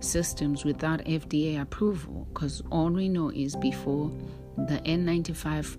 systems 0.00 0.64
without 0.64 1.00
FDA 1.00 1.60
approval. 1.60 2.28
Because 2.32 2.62
all 2.70 2.90
we 2.90 3.08
know 3.08 3.30
is 3.30 3.56
before 3.56 4.12
the 4.56 4.78
N95 4.84 5.76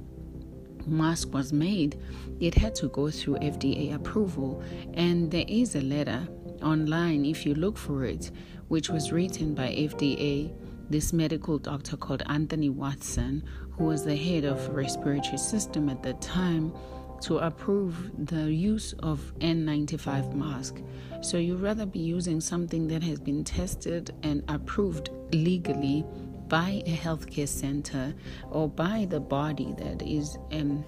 mask 0.90 1.34
was 1.34 1.54
made, 1.54 2.00
it 2.40 2.56
had 2.56 2.76
to 2.76 2.88
go 2.90 3.10
through 3.10 3.36
FDA 3.36 3.94
approval. 3.94 4.64
And 4.94 5.32
there 5.32 5.46
is 5.48 5.76
a 5.76 5.82
letter 5.82 6.28
online, 6.62 7.26
if 7.26 7.46
you 7.46 7.56
look 7.56 7.78
for 7.78 8.06
it, 8.06 8.32
which 8.68 8.90
was 8.90 9.12
written 9.12 9.54
by 9.54 9.70
FDA, 9.70 10.54
this 10.90 11.14
medical 11.14 11.58
doctor 11.58 11.98
called 11.98 12.24
Anthony 12.28 12.70
Watson, 12.70 13.44
who 13.72 13.86
was 13.86 14.04
the 14.04 14.16
head 14.16 14.44
of 14.44 14.68
respiratory 14.70 15.38
system 15.38 15.90
at 15.90 16.02
the 16.04 16.14
time 16.16 16.74
to 17.22 17.38
approve 17.40 18.12
the 18.28 18.52
use 18.52 18.94
of 19.00 19.34
N95 19.40 20.34
mask. 20.36 20.82
So 21.22 21.38
you'd 21.38 21.60
rather 21.60 21.86
be 21.86 22.00
using 22.00 22.40
something 22.40 22.88
that 22.88 23.04
has 23.04 23.20
been 23.20 23.44
tested 23.44 24.16
and 24.24 24.44
approved 24.48 25.10
legally 25.34 26.06
by 26.50 26.84
a 26.86 26.96
healthcare 26.96 27.48
center 27.48 28.14
or 28.50 28.68
by 28.68 29.06
the 29.10 29.20
body 29.20 29.74
that 29.78 30.02
is 30.02 30.38
um, 30.52 30.84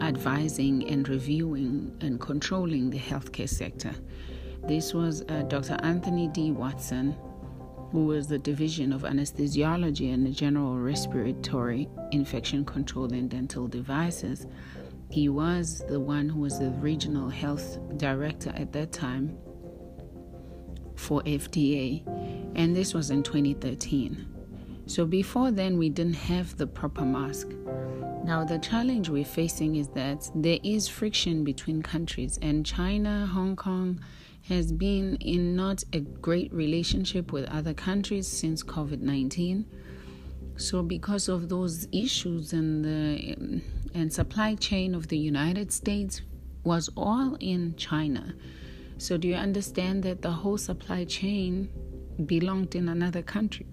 advising 0.00 0.88
and 0.88 1.08
reviewing 1.08 1.94
and 2.00 2.20
controlling 2.20 2.88
the 2.88 2.98
healthcare 2.98 3.48
sector. 3.48 3.92
This 4.66 4.94
was 4.94 5.22
uh, 5.28 5.42
Dr. 5.42 5.76
Anthony 5.82 6.28
D. 6.28 6.52
Watson, 6.52 7.16
who 7.90 8.06
was 8.06 8.28
the 8.28 8.38
Division 8.38 8.92
of 8.92 9.02
Anesthesiology 9.02 10.14
and 10.14 10.32
General 10.34 10.76
Respiratory 10.76 11.88
Infection 12.12 12.64
Control 12.64 13.12
and 13.12 13.28
Dental 13.28 13.66
Devices 13.66 14.46
he 15.12 15.28
was 15.28 15.84
the 15.90 16.00
one 16.00 16.30
who 16.30 16.40
was 16.40 16.58
the 16.58 16.70
regional 16.70 17.28
health 17.28 17.78
director 17.98 18.50
at 18.56 18.72
that 18.72 18.92
time 18.92 19.36
for 20.94 21.20
FDA, 21.24 22.02
and 22.56 22.74
this 22.74 22.94
was 22.94 23.10
in 23.10 23.22
2013. 23.22 24.31
So 24.92 25.06
before 25.06 25.50
then, 25.50 25.78
we 25.78 25.88
didn't 25.88 26.16
have 26.28 26.58
the 26.58 26.66
proper 26.66 27.00
mask. 27.00 27.48
Now, 28.26 28.44
the 28.44 28.58
challenge 28.58 29.08
we're 29.08 29.24
facing 29.24 29.76
is 29.76 29.88
that 29.94 30.30
there 30.34 30.58
is 30.62 30.86
friction 30.86 31.44
between 31.44 31.80
countries, 31.80 32.38
and 32.42 32.66
China, 32.66 33.24
Hong 33.24 33.56
Kong, 33.56 34.04
has 34.50 34.70
been 34.70 35.16
in 35.16 35.56
not 35.56 35.82
a 35.94 36.00
great 36.00 36.52
relationship 36.52 37.32
with 37.32 37.48
other 37.48 37.72
countries 37.72 38.28
since 38.28 38.62
COVID 38.62 39.00
19. 39.00 39.64
So, 40.56 40.82
because 40.82 41.26
of 41.26 41.48
those 41.48 41.88
issues 41.90 42.52
and 42.52 42.84
the 42.84 43.62
and 43.94 44.12
supply 44.12 44.56
chain 44.56 44.94
of 44.94 45.08
the 45.08 45.16
United 45.16 45.72
States 45.72 46.20
was 46.64 46.90
all 46.98 47.38
in 47.40 47.76
China. 47.76 48.34
So, 48.98 49.16
do 49.16 49.26
you 49.26 49.36
understand 49.36 50.02
that 50.02 50.20
the 50.20 50.32
whole 50.32 50.58
supply 50.58 51.06
chain 51.06 51.70
belonged 52.26 52.74
in 52.74 52.90
another 52.90 53.22
country 53.22 53.71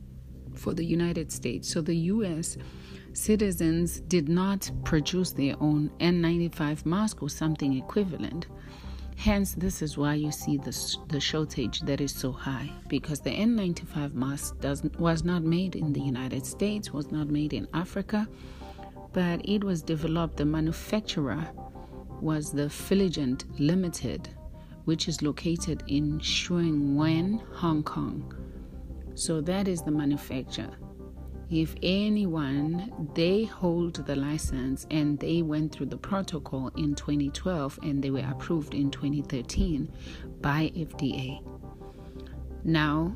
for 0.60 0.74
the 0.74 0.86
United 0.86 1.32
States? 1.32 1.67
So, 1.69 1.82
the 1.82 1.95
US 1.95 2.58
citizens 3.13 4.00
did 4.02 4.30
not 4.30 4.69
produce 4.84 5.32
their 5.32 5.56
own 5.60 5.89
N95 6.00 6.86
mask 6.86 7.24
or 7.24 7.30
something 7.30 7.74
equivalent. 7.74 8.48
Hence, 9.15 9.54
this 9.54 9.82
is 9.82 9.98
why 9.98 10.13
you 10.13 10.32
see 10.32 10.56
the, 10.56 10.98
the 11.10 11.19
shortage 11.19 11.82
that 11.82 12.00
is 12.00 12.15
so 12.15 12.32
high 12.32 12.72
because 12.88 13.19
the 13.19 13.32
N95 13.32 14.13
mask 14.13 14.58
does, 14.62 14.82
was 14.98 15.26
not 15.26 15.43
made 15.43 15.76
in 15.76 15.91
the 15.91 16.00
United 16.00 16.45
States, 16.45 16.93
was 16.93 17.12
not 17.12 17.28
made 17.28 17.52
in 17.52 17.67
Africa, 17.74 18.26
but 19.12 19.41
it 19.43 19.62
was 19.62 19.82
developed. 19.82 20.38
The 20.38 20.45
manufacturer 20.45 21.45
was 22.22 22.52
the 22.52 22.69
Filligent 22.69 23.43
Limited, 23.60 24.30
which 24.86 25.10
is 25.10 25.22
located 25.22 25.84
in 25.88 26.19
Sheung 26.19 26.95
Wan, 26.95 27.41
Hong 27.56 27.84
Kong. 27.84 28.38
So 29.19 29.41
that 29.41 29.67
is 29.67 29.82
the 29.82 29.91
manufacturer. 29.91 30.77
If 31.49 31.75
anyone, 31.84 33.10
they 33.15 33.43
hold 33.43 34.05
the 34.05 34.15
license 34.15 34.88
and 34.91 35.19
they 35.19 35.41
went 35.41 35.73
through 35.73 35.88
the 35.88 35.97
protocol 35.97 36.69
in 36.77 36.95
2012 36.95 37.79
and 37.84 38.01
they 38.01 38.12
were 38.12 38.25
approved 38.32 38.73
in 38.73 38.89
2013 38.89 39.91
by 40.41 40.71
FDA. 40.73 41.43
Now, 42.63 43.15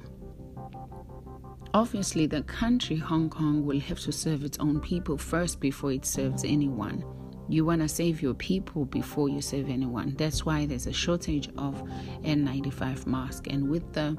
Obviously, 1.76 2.28
the 2.28 2.44
country 2.44 2.98
Hong 2.98 3.32
Kong 3.32 3.66
will 3.66 3.80
have 3.80 4.00
to 4.02 4.12
serve 4.12 4.44
its 4.44 4.60
own 4.60 4.80
people 4.80 5.18
first 5.18 5.60
before 5.60 5.92
it 5.92 6.06
serves 6.06 6.44
anyone. 6.44 7.04
You 7.50 7.66
want 7.66 7.82
to 7.82 7.88
save 7.88 8.22
your 8.22 8.36
people 8.36 8.86
before 8.86 9.28
you 9.28 9.42
save 9.42 9.70
anyone. 9.70 10.14
That's 10.16 10.46
why 10.46 10.68
there's 10.68 10.86
a 10.86 10.94
shortage 10.94 11.50
of 11.58 11.82
N95 12.24 13.08
masks. 13.08 13.48
And 13.50 13.70
with 13.70 13.92
the 13.92 14.16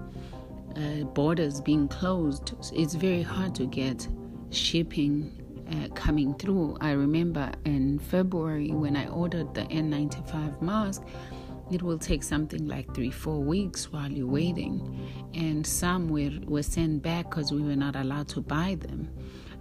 uh, 0.77 1.05
borders 1.05 1.61
being 1.61 1.89
closed, 1.89 2.55
it's 2.73 2.95
very 2.95 3.23
hard 3.23 3.55
to 3.57 3.67
get 3.67 4.07
shipping 4.51 5.33
uh, 5.71 5.89
coming 5.95 6.35
through. 6.35 6.77
I 6.81 6.93
remember 6.93 7.51
in 7.65 7.99
February 7.99 8.71
when 8.71 8.97
I 8.97 9.09
ordered 9.09 9.55
the 9.55 9.63
N95 9.63 10.61
mask, 10.61 11.03
it 11.71 11.83
will 11.83 11.99
take 11.99 12.23
something 12.23 12.69
like 12.69 12.95
three, 12.95 13.11
four 13.11 13.41
weeks 13.41 13.91
while 13.91 14.11
you're 14.11 14.27
waiting. 14.27 15.09
And 15.35 15.67
some 15.67 16.09
were, 16.09 16.31
were 16.47 16.63
sent 16.63 17.03
back 17.03 17.31
because 17.31 17.53
we 17.53 17.63
were 17.63 17.77
not 17.77 17.97
allowed 17.97 18.29
to 18.29 18.41
buy 18.41 18.77
them 18.77 19.09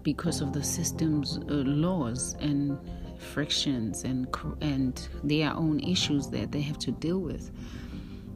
because 0.03 0.41
of 0.41 0.51
the 0.51 0.63
system's 0.63 1.37
uh, 1.37 1.63
laws 1.65 2.35
and 2.41 2.77
frictions 3.17 4.03
and 4.03 4.27
and 4.59 5.07
their 5.23 5.53
own 5.53 5.79
issues 5.79 6.27
that 6.27 6.51
they 6.51 6.61
have 6.61 6.77
to 6.79 6.91
deal 6.91 7.19
with. 7.19 7.51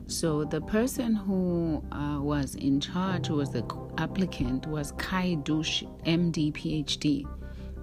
So 0.08 0.46
the 0.46 0.62
person 0.62 1.16
who 1.16 1.84
uh, 1.92 2.20
was 2.22 2.56
in 2.56 2.80
charge, 2.80 3.28
who 3.28 3.36
was 3.36 3.52
the 3.52 3.66
applicant, 3.98 4.66
was 4.66 4.94
Kai 4.94 5.36
Dush, 5.44 5.84
MD, 6.06 6.54
PhD, 6.54 7.28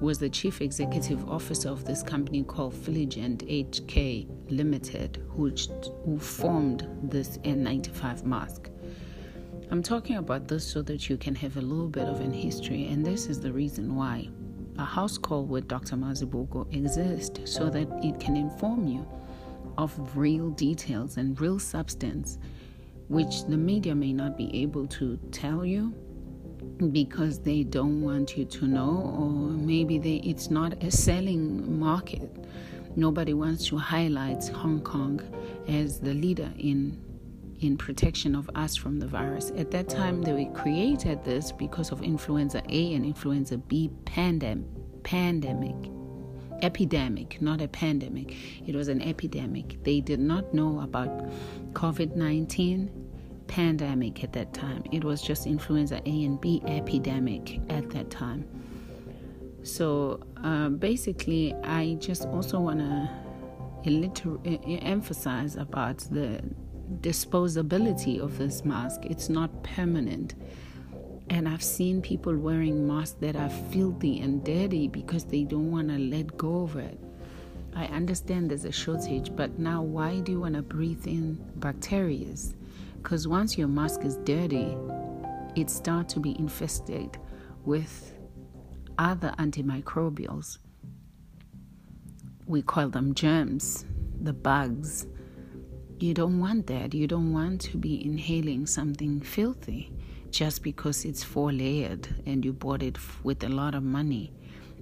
was 0.01 0.19
the 0.19 0.31
chief 0.31 0.63
executive 0.63 1.29
officer 1.29 1.69
of 1.69 1.85
this 1.85 2.03
company 2.03 2.43
called 2.43 2.73
Filligent 2.73 3.43
HK 3.47 4.27
Limited, 4.51 5.23
which 5.37 5.69
who 6.05 6.19
formed 6.19 6.89
this 7.03 7.37
N95 7.39 8.25
mask. 8.25 8.71
I'm 9.71 9.83
talking 9.83 10.17
about 10.17 10.49
this 10.49 10.67
so 10.67 10.81
that 10.83 11.11
you 11.11 11.19
can 11.19 11.35
have 11.35 11.59
a 11.59 11.61
little 11.61 11.89
bit 11.89 12.09
of 12.09 12.21
an 12.21 12.33
history, 12.33 12.87
and 12.87 13.05
this 13.05 13.27
is 13.27 13.39
the 13.39 13.53
reason 13.53 13.95
why 13.95 14.29
a 14.79 14.85
house 14.85 15.19
call 15.19 15.45
with 15.45 15.69
Dr. 15.69 15.97
Mazibuko 15.97 16.73
exists 16.75 17.53
so 17.53 17.69
that 17.71 17.87
it 18.03 18.19
can 18.19 18.35
inform 18.35 18.89
you 18.89 19.07
of 19.79 20.17
real 20.17 20.51
details 20.51 21.17
and 21.17 21.41
real 21.41 21.59
substance, 21.59 22.39
which 23.09 23.45
the 23.45 23.57
media 23.57 23.95
may 23.95 24.13
not 24.13 24.37
be 24.37 24.63
able 24.63 24.87
to 24.89 25.17
tell 25.31 25.65
you 25.65 25.93
because 26.91 27.39
they 27.41 27.63
don't 27.63 28.03
want 28.03 28.37
you 28.37 28.45
to 28.45 28.67
know, 28.67 29.15
or 29.19 29.51
maybe 29.51 29.99
they, 29.99 30.17
it's 30.17 30.51
not 30.51 30.83
a 30.83 30.91
selling 30.91 31.79
market. 31.79 32.47
Nobody 32.97 33.35
wants 33.35 33.67
to 33.69 33.77
highlight 33.77 34.49
Hong 34.49 34.81
Kong 34.81 35.21
as 35.69 36.01
the 36.01 36.15
leader 36.15 36.53
in 36.59 37.01
in 37.61 37.77
protection 37.79 38.35
of 38.35 38.51
us 38.55 38.77
from 38.77 38.99
the 38.99 39.07
virus. 39.07 39.51
At 39.57 39.71
that 39.71 39.89
time, 39.89 40.21
they 40.21 40.51
created 40.55 41.25
this 41.25 41.51
because 41.53 41.93
of 41.93 42.03
influenza 42.03 42.63
A 42.69 42.95
and 42.95 43.07
influenza 43.07 43.57
B 43.57 43.91
pandem- 44.05 44.67
pandemic. 45.03 45.94
Epidemic, 46.65 47.43
not 47.43 47.61
a 47.61 47.69
pandemic. 47.69 48.35
It 48.67 48.75
was 48.75 48.89
an 48.89 49.03
epidemic. 49.03 49.85
They 49.85 50.01
did 50.01 50.19
not 50.19 50.55
know 50.55 50.81
about 50.81 51.11
COVID 51.75 52.17
19 52.17 52.91
pandemic 53.49 54.25
at 54.25 54.33
that 54.33 54.55
time. 54.55 54.83
It 54.91 55.05
was 55.05 55.21
just 55.21 55.47
influenza 55.47 56.01
A 56.07 56.25
and 56.25 56.41
B 56.41 56.63
epidemic 56.67 57.61
at 57.69 57.91
that 57.91 58.11
time. 58.11 58.49
So 59.63 60.21
uh, 60.43 60.71
basically, 60.71 61.55
I 61.65 61.97
just 62.01 62.27
also 62.29 62.61
want 62.61 62.81
to 62.81 64.41
emphasize 64.83 65.57
about 65.57 65.99
the 65.99 66.43
disposability 67.01 68.21
of 68.21 68.39
this 68.39 68.65
mask. 68.65 69.05
It's 69.05 69.29
not 69.29 69.63
permanent. 69.63 70.35
And 71.31 71.49
I've 71.49 71.63
seen 71.63 72.03
people 72.03 72.37
wearing 72.37 72.87
masks 72.87 73.17
that 73.21 73.37
are 73.37 73.49
filthy 73.49 74.21
and 74.21 74.45
dirty 74.45 74.89
because 74.89 75.25
they 75.25 75.45
don't 75.45 75.71
want 75.71 75.89
to 75.89 75.99
let 75.99 76.37
go 76.37 76.63
of 76.63 76.77
it. 76.77 76.99
I 77.75 77.87
understand 77.87 78.51
there's 78.51 78.65
a 78.65 78.73
shortage, 78.73 79.35
but 79.35 79.59
now 79.59 79.83
why 79.83 80.21
do 80.21 80.33
you 80.33 80.41
want 80.41 80.55
to 80.55 80.63
breathe 80.63 81.07
in 81.07 81.39
bacteria? 81.57 82.35
Because 83.03 83.27
once 83.27 83.59
your 83.59 83.69
mask 83.69 84.05
is 84.05 84.17
dirty, 84.19 84.77
it 85.57 85.71
starts 85.71 86.15
to 86.15 86.21
be 86.21 86.39
infested 86.39 87.19
with 87.65 88.15
other 88.99 89.35
antimicrobials. 89.39 90.59
We 92.47 92.63
call 92.63 92.91
them 92.91 93.15
germs, 93.15 93.87
the 94.21 94.33
bugs, 94.33 95.07
you 95.99 96.13
don't 96.13 96.39
want 96.39 96.67
that. 96.67 96.93
You 96.93 97.07
don't 97.07 97.33
want 97.33 97.61
to 97.63 97.79
be 97.79 98.05
inhaling 98.05 98.67
something 98.67 99.21
filthy 99.21 99.93
just 100.35 100.65
because 100.65 101.05
it's 101.05 101.23
four 101.23 101.53
layered 101.53 102.09
and 102.27 102.45
you 102.45 102.53
bought 102.53 102.83
it 102.83 102.99
with 103.23 103.45
a 103.45 103.49
lot 103.49 103.73
of 103.73 103.85
money. 103.85 104.33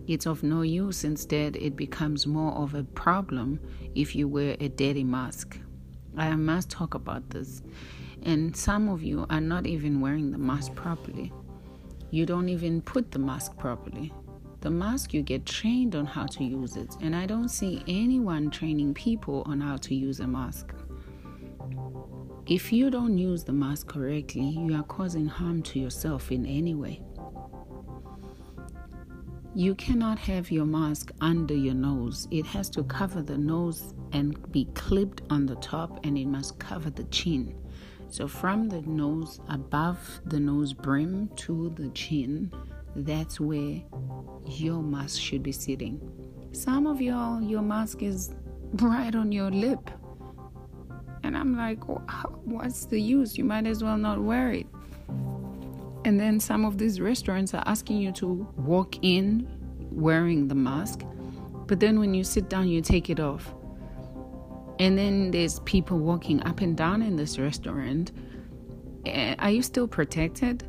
It's 0.08 0.26
of 0.26 0.42
no 0.42 0.62
use. 0.62 1.04
Instead, 1.04 1.56
it 1.56 1.76
becomes 1.76 2.26
more 2.26 2.52
of 2.52 2.74
a 2.74 2.82
problem 2.82 3.60
if 3.94 4.16
you 4.16 4.26
wear 4.28 4.56
a 4.60 4.68
dirty 4.70 5.04
mask. 5.04 5.58
I 6.16 6.34
must 6.36 6.70
talk 6.70 6.94
about 6.94 7.28
this. 7.28 7.62
And 8.22 8.56
some 8.56 8.88
of 8.88 9.02
you 9.02 9.26
are 9.28 9.42
not 9.42 9.66
even 9.66 10.00
wearing 10.00 10.30
the 10.30 10.38
mask 10.38 10.74
properly. 10.74 11.30
You 12.10 12.24
don't 12.24 12.48
even 12.48 12.80
put 12.80 13.10
the 13.10 13.18
mask 13.18 13.58
properly. 13.58 14.10
The 14.62 14.70
mask, 14.70 15.12
you 15.12 15.22
get 15.22 15.44
trained 15.44 15.94
on 15.94 16.06
how 16.06 16.24
to 16.26 16.44
use 16.44 16.76
it. 16.76 16.96
And 17.02 17.14
I 17.14 17.26
don't 17.26 17.50
see 17.50 17.82
anyone 17.86 18.48
training 18.48 18.94
people 18.94 19.42
on 19.44 19.60
how 19.60 19.76
to 19.76 19.94
use 19.94 20.20
a 20.20 20.26
mask. 20.26 20.72
If 22.46 22.72
you 22.72 22.90
don't 22.90 23.16
use 23.18 23.44
the 23.44 23.52
mask 23.52 23.86
correctly, 23.86 24.42
you 24.42 24.74
are 24.74 24.82
causing 24.82 25.26
harm 25.26 25.62
to 25.62 25.78
yourself 25.78 26.32
in 26.32 26.44
any 26.44 26.74
way. 26.74 27.00
You 29.54 29.76
cannot 29.76 30.18
have 30.18 30.50
your 30.50 30.64
mask 30.64 31.12
under 31.20 31.54
your 31.54 31.74
nose. 31.74 32.26
It 32.32 32.44
has 32.46 32.68
to 32.70 32.82
cover 32.82 33.22
the 33.22 33.38
nose 33.38 33.94
and 34.12 34.50
be 34.50 34.64
clipped 34.74 35.22
on 35.30 35.46
the 35.46 35.54
top, 35.56 36.04
and 36.04 36.18
it 36.18 36.26
must 36.26 36.58
cover 36.58 36.90
the 36.90 37.04
chin. 37.04 37.54
So, 38.08 38.26
from 38.26 38.68
the 38.68 38.82
nose 38.82 39.38
above 39.48 40.00
the 40.24 40.40
nose 40.40 40.72
brim 40.72 41.28
to 41.36 41.70
the 41.76 41.90
chin, 41.90 42.50
that's 42.96 43.38
where 43.38 43.80
your 44.46 44.82
mask 44.82 45.20
should 45.20 45.44
be 45.44 45.52
sitting. 45.52 46.00
Some 46.50 46.88
of 46.88 47.00
y'all, 47.00 47.40
your 47.40 47.62
mask 47.62 48.02
is 48.02 48.34
right 48.74 49.14
on 49.14 49.30
your 49.30 49.52
lip. 49.52 49.90
And 51.22 51.36
I'm 51.36 51.56
like, 51.56 51.84
what's 51.84 52.86
the 52.86 53.00
use? 53.00 53.38
You 53.38 53.44
might 53.44 53.66
as 53.66 53.82
well 53.82 53.96
not 53.96 54.22
wear 54.22 54.52
it. 54.52 54.66
And 56.04 56.18
then 56.18 56.40
some 56.40 56.64
of 56.64 56.78
these 56.78 57.00
restaurants 57.00 57.54
are 57.54 57.62
asking 57.66 57.98
you 57.98 58.12
to 58.12 58.46
walk 58.56 58.96
in 59.02 59.48
wearing 59.92 60.48
the 60.48 60.54
mask, 60.54 61.02
but 61.66 61.78
then 61.78 62.00
when 62.00 62.12
you 62.12 62.24
sit 62.24 62.48
down, 62.48 62.68
you 62.68 62.80
take 62.82 63.08
it 63.08 63.20
off. 63.20 63.54
And 64.78 64.98
then 64.98 65.30
there's 65.30 65.60
people 65.60 65.98
walking 65.98 66.42
up 66.42 66.60
and 66.60 66.76
down 66.76 67.02
in 67.02 67.14
this 67.14 67.38
restaurant. 67.38 68.10
Eh, 69.06 69.36
are 69.38 69.50
you 69.50 69.62
still 69.62 69.86
protected? 69.86 70.64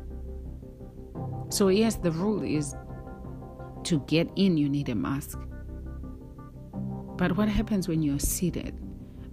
So, 1.48 1.68
yes, 1.68 1.96
the 1.96 2.12
rule 2.12 2.42
is 2.42 2.76
to 3.84 4.00
get 4.06 4.30
in, 4.36 4.56
you 4.56 4.68
need 4.68 4.88
a 4.88 4.94
mask. 4.94 5.38
But 7.16 7.36
what 7.36 7.48
happens 7.48 7.88
when 7.88 8.02
you're 8.02 8.18
seated? 8.18 8.83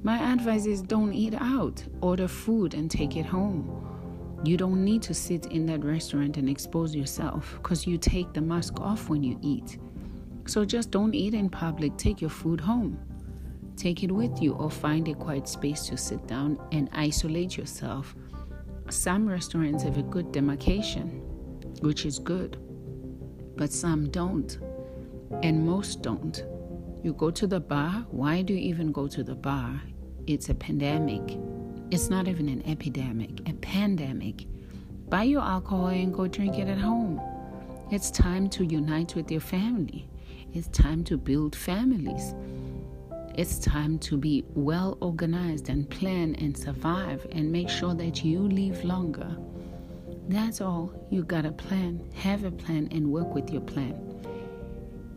My 0.04 0.34
advice 0.34 0.66
is 0.66 0.82
don't 0.82 1.14
eat 1.14 1.36
out. 1.36 1.84
Order 2.02 2.28
food 2.28 2.74
and 2.74 2.90
take 2.90 3.16
it 3.18 3.26
home. 3.26 3.88
You 4.44 4.58
don't 4.58 4.84
need 4.84 5.04
to 5.04 5.14
sit 5.14 5.46
in 5.48 5.68
that 5.68 5.84
restaurant 5.84 6.38
and 6.38 6.50
expose 6.50 6.96
yourself 6.96 7.54
because 7.58 7.86
you 7.86 8.00
take 8.00 8.34
the 8.34 8.42
mask 8.42 8.80
off 8.80 9.10
when 9.10 9.24
you 9.24 9.38
eat. 9.44 9.78
So 10.48 10.66
just 10.66 10.90
don't 10.90 11.14
eat 11.14 11.36
in 11.36 11.50
public. 11.50 11.98
Take 11.98 12.20
your 12.20 12.32
food 12.32 12.60
home. 12.60 12.98
Take 13.78 14.04
it 14.04 14.12
with 14.12 14.42
you 14.42 14.54
or 14.54 14.72
find 14.72 15.08
a 15.08 15.14
quiet 15.14 15.48
space 15.48 15.86
to 15.88 15.98
sit 15.98 16.26
down 16.26 16.58
and 16.72 16.90
isolate 16.94 17.56
yourself. 17.56 18.16
Some 18.90 19.30
restaurants 19.30 19.84
have 19.84 19.98
a 19.98 20.04
good 20.04 20.32
demarcation, 20.32 21.22
which 21.82 22.08
is 22.08 22.18
good, 22.18 22.58
but 23.56 23.72
some 23.72 24.10
don't, 24.10 24.58
and 25.44 25.66
most 25.66 26.02
don't. 26.02 26.44
You 27.04 27.14
go 27.14 27.32
to 27.32 27.48
the 27.48 27.60
bar. 27.60 28.06
Why 28.12 28.42
do 28.42 28.54
you 28.54 28.60
even 28.60 28.92
go 28.92 29.08
to 29.08 29.24
the 29.24 29.36
bar? 29.36 29.82
It's 30.28 30.50
a 30.50 30.54
pandemic. 30.54 31.40
It's 31.90 32.10
not 32.10 32.28
even 32.28 32.48
an 32.48 32.64
epidemic, 32.68 33.50
a 33.50 33.54
pandemic. 33.54 34.46
Buy 35.10 35.24
your 35.24 35.42
alcohol 35.42 35.88
and 35.88 36.14
go 36.14 36.28
drink 36.28 36.60
it 36.60 36.68
at 36.68 36.78
home. 36.78 37.20
It's 37.92 38.12
time 38.12 38.48
to 38.52 38.64
unite 38.64 39.16
with 39.16 39.32
your 39.32 39.42
family. 39.42 40.08
It's 40.54 40.68
time 40.68 41.04
to 41.06 41.18
build 41.18 41.56
families. 41.56 42.36
It's 43.36 43.58
time 43.58 43.98
to 44.00 44.16
be 44.16 44.46
well 44.54 44.98
organized 45.02 45.70
and 45.70 45.90
plan 45.90 46.36
and 46.36 46.56
survive 46.56 47.26
and 47.32 47.52
make 47.52 47.70
sure 47.70 47.96
that 47.96 48.24
you 48.24 48.42
live 48.42 48.84
longer. 48.84 49.36
That's 50.28 50.62
all. 50.62 50.94
You 51.10 51.24
got 51.24 51.46
a 51.46 51.52
plan. 51.52 52.00
Have 52.14 52.44
a 52.44 52.52
plan 52.52 52.90
and 52.92 53.12
work 53.12 53.34
with 53.34 53.50
your 53.50 53.62
plan. 53.62 53.96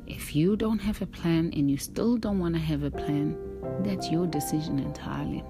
If 0.06 0.34
you 0.34 0.56
don't 0.56 0.78
have 0.78 1.02
a 1.02 1.06
plan 1.06 1.52
and 1.54 1.70
you 1.70 1.76
still 1.76 2.16
don't 2.16 2.38
want 2.38 2.54
to 2.54 2.60
have 2.60 2.82
a 2.82 2.90
plan, 2.90 3.36
that's 3.80 4.10
your 4.10 4.26
decision 4.26 4.78
entirely. 4.78 5.42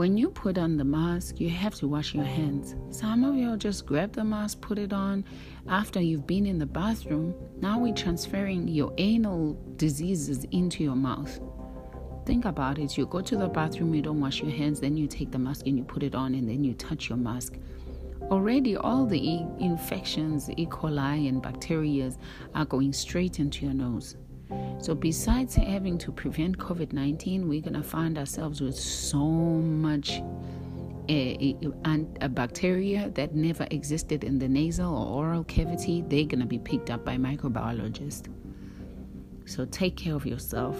when 0.00 0.16
you 0.16 0.30
put 0.30 0.56
on 0.56 0.78
the 0.78 0.84
mask, 0.84 1.38
you 1.40 1.50
have 1.50 1.74
to 1.74 1.86
wash 1.86 2.14
your 2.14 2.24
hands. 2.24 2.74
Some 2.88 3.22
of 3.22 3.34
you 3.34 3.54
just 3.58 3.84
grab 3.84 4.14
the 4.14 4.24
mask, 4.24 4.62
put 4.62 4.78
it 4.78 4.94
on 4.94 5.26
after 5.68 6.00
you've 6.00 6.26
been 6.26 6.46
in 6.46 6.58
the 6.58 6.64
bathroom. 6.64 7.34
Now 7.60 7.78
we're 7.78 7.92
transferring 7.92 8.66
your 8.66 8.94
anal 8.96 9.58
diseases 9.76 10.46
into 10.52 10.82
your 10.82 10.96
mouth. 10.96 11.38
Think 12.24 12.46
about 12.46 12.78
it. 12.78 12.96
You 12.96 13.04
go 13.04 13.20
to 13.20 13.36
the 13.36 13.48
bathroom, 13.48 13.92
you 13.94 14.00
don't 14.00 14.22
wash 14.22 14.40
your 14.40 14.50
hands, 14.50 14.80
then 14.80 14.96
you 14.96 15.06
take 15.06 15.32
the 15.32 15.38
mask 15.38 15.66
and 15.66 15.76
you 15.76 15.84
put 15.84 16.02
it 16.02 16.14
on, 16.14 16.34
and 16.34 16.48
then 16.48 16.64
you 16.64 16.72
touch 16.72 17.10
your 17.10 17.18
mask. 17.18 17.58
Already, 18.22 18.78
all 18.78 19.04
the 19.04 19.40
infections, 19.58 20.48
E. 20.56 20.64
coli, 20.64 21.28
and 21.28 21.42
bacteria 21.42 22.10
are 22.54 22.64
going 22.64 22.94
straight 22.94 23.38
into 23.38 23.66
your 23.66 23.74
nose. 23.74 24.16
So, 24.78 24.94
besides 24.94 25.54
having 25.54 25.98
to 25.98 26.10
prevent 26.10 26.58
COVID 26.58 26.92
19, 26.92 27.48
we're 27.48 27.60
going 27.60 27.74
to 27.74 27.82
find 27.82 28.16
ourselves 28.16 28.60
with 28.60 28.74
so 28.74 29.18
much 29.18 30.22
eh, 31.08 31.36
eh, 31.38 31.54
a, 31.62 31.90
a, 31.90 32.06
a, 32.22 32.28
bacteria 32.28 33.10
that 33.10 33.34
never 33.34 33.66
existed 33.70 34.24
in 34.24 34.38
the 34.38 34.48
nasal 34.48 34.96
or 34.96 35.26
oral 35.26 35.44
cavity. 35.44 36.02
They're 36.08 36.24
going 36.24 36.40
to 36.40 36.46
be 36.46 36.58
picked 36.58 36.90
up 36.90 37.04
by 37.04 37.16
microbiologists. 37.16 38.32
So, 39.44 39.66
take 39.66 39.96
care 39.96 40.14
of 40.14 40.24
yourself, 40.24 40.76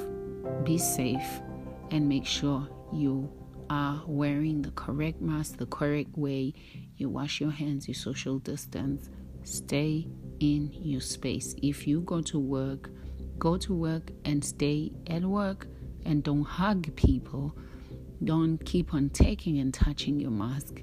be 0.65 0.79
safe, 0.79 1.43
and 1.91 2.09
make 2.09 2.25
sure 2.25 2.69
you 2.93 3.31
are 3.69 4.03
wearing 4.07 4.63
the 4.63 4.73
correct 4.73 5.21
mask 5.21 5.59
the 5.59 5.67
correct 5.67 6.17
way. 6.17 6.55
You 6.97 7.09
wash 7.09 7.41
your 7.41 7.51
hands, 7.51 7.87
you 7.87 7.95
social 7.95 8.39
distance, 8.39 9.11
stay 9.45 10.09
in 10.41 10.73
your 10.73 11.01
space. 11.01 11.55
If 11.63 11.87
you 11.87 12.01
go 12.01 12.21
to 12.23 12.39
work, 12.39 12.91
go 13.41 13.57
to 13.57 13.75
work 13.75 14.13
and 14.25 14.45
stay 14.45 14.93
at 15.09 15.23
work 15.23 15.67
and 16.05 16.23
don't 16.23 16.45
hug 16.45 16.95
people. 16.95 17.57
Don't 18.23 18.59
keep 18.65 18.95
on 18.95 19.09
taking 19.11 19.59
and 19.59 19.73
touching 19.75 20.21
your 20.21 20.31
mask. 20.31 20.83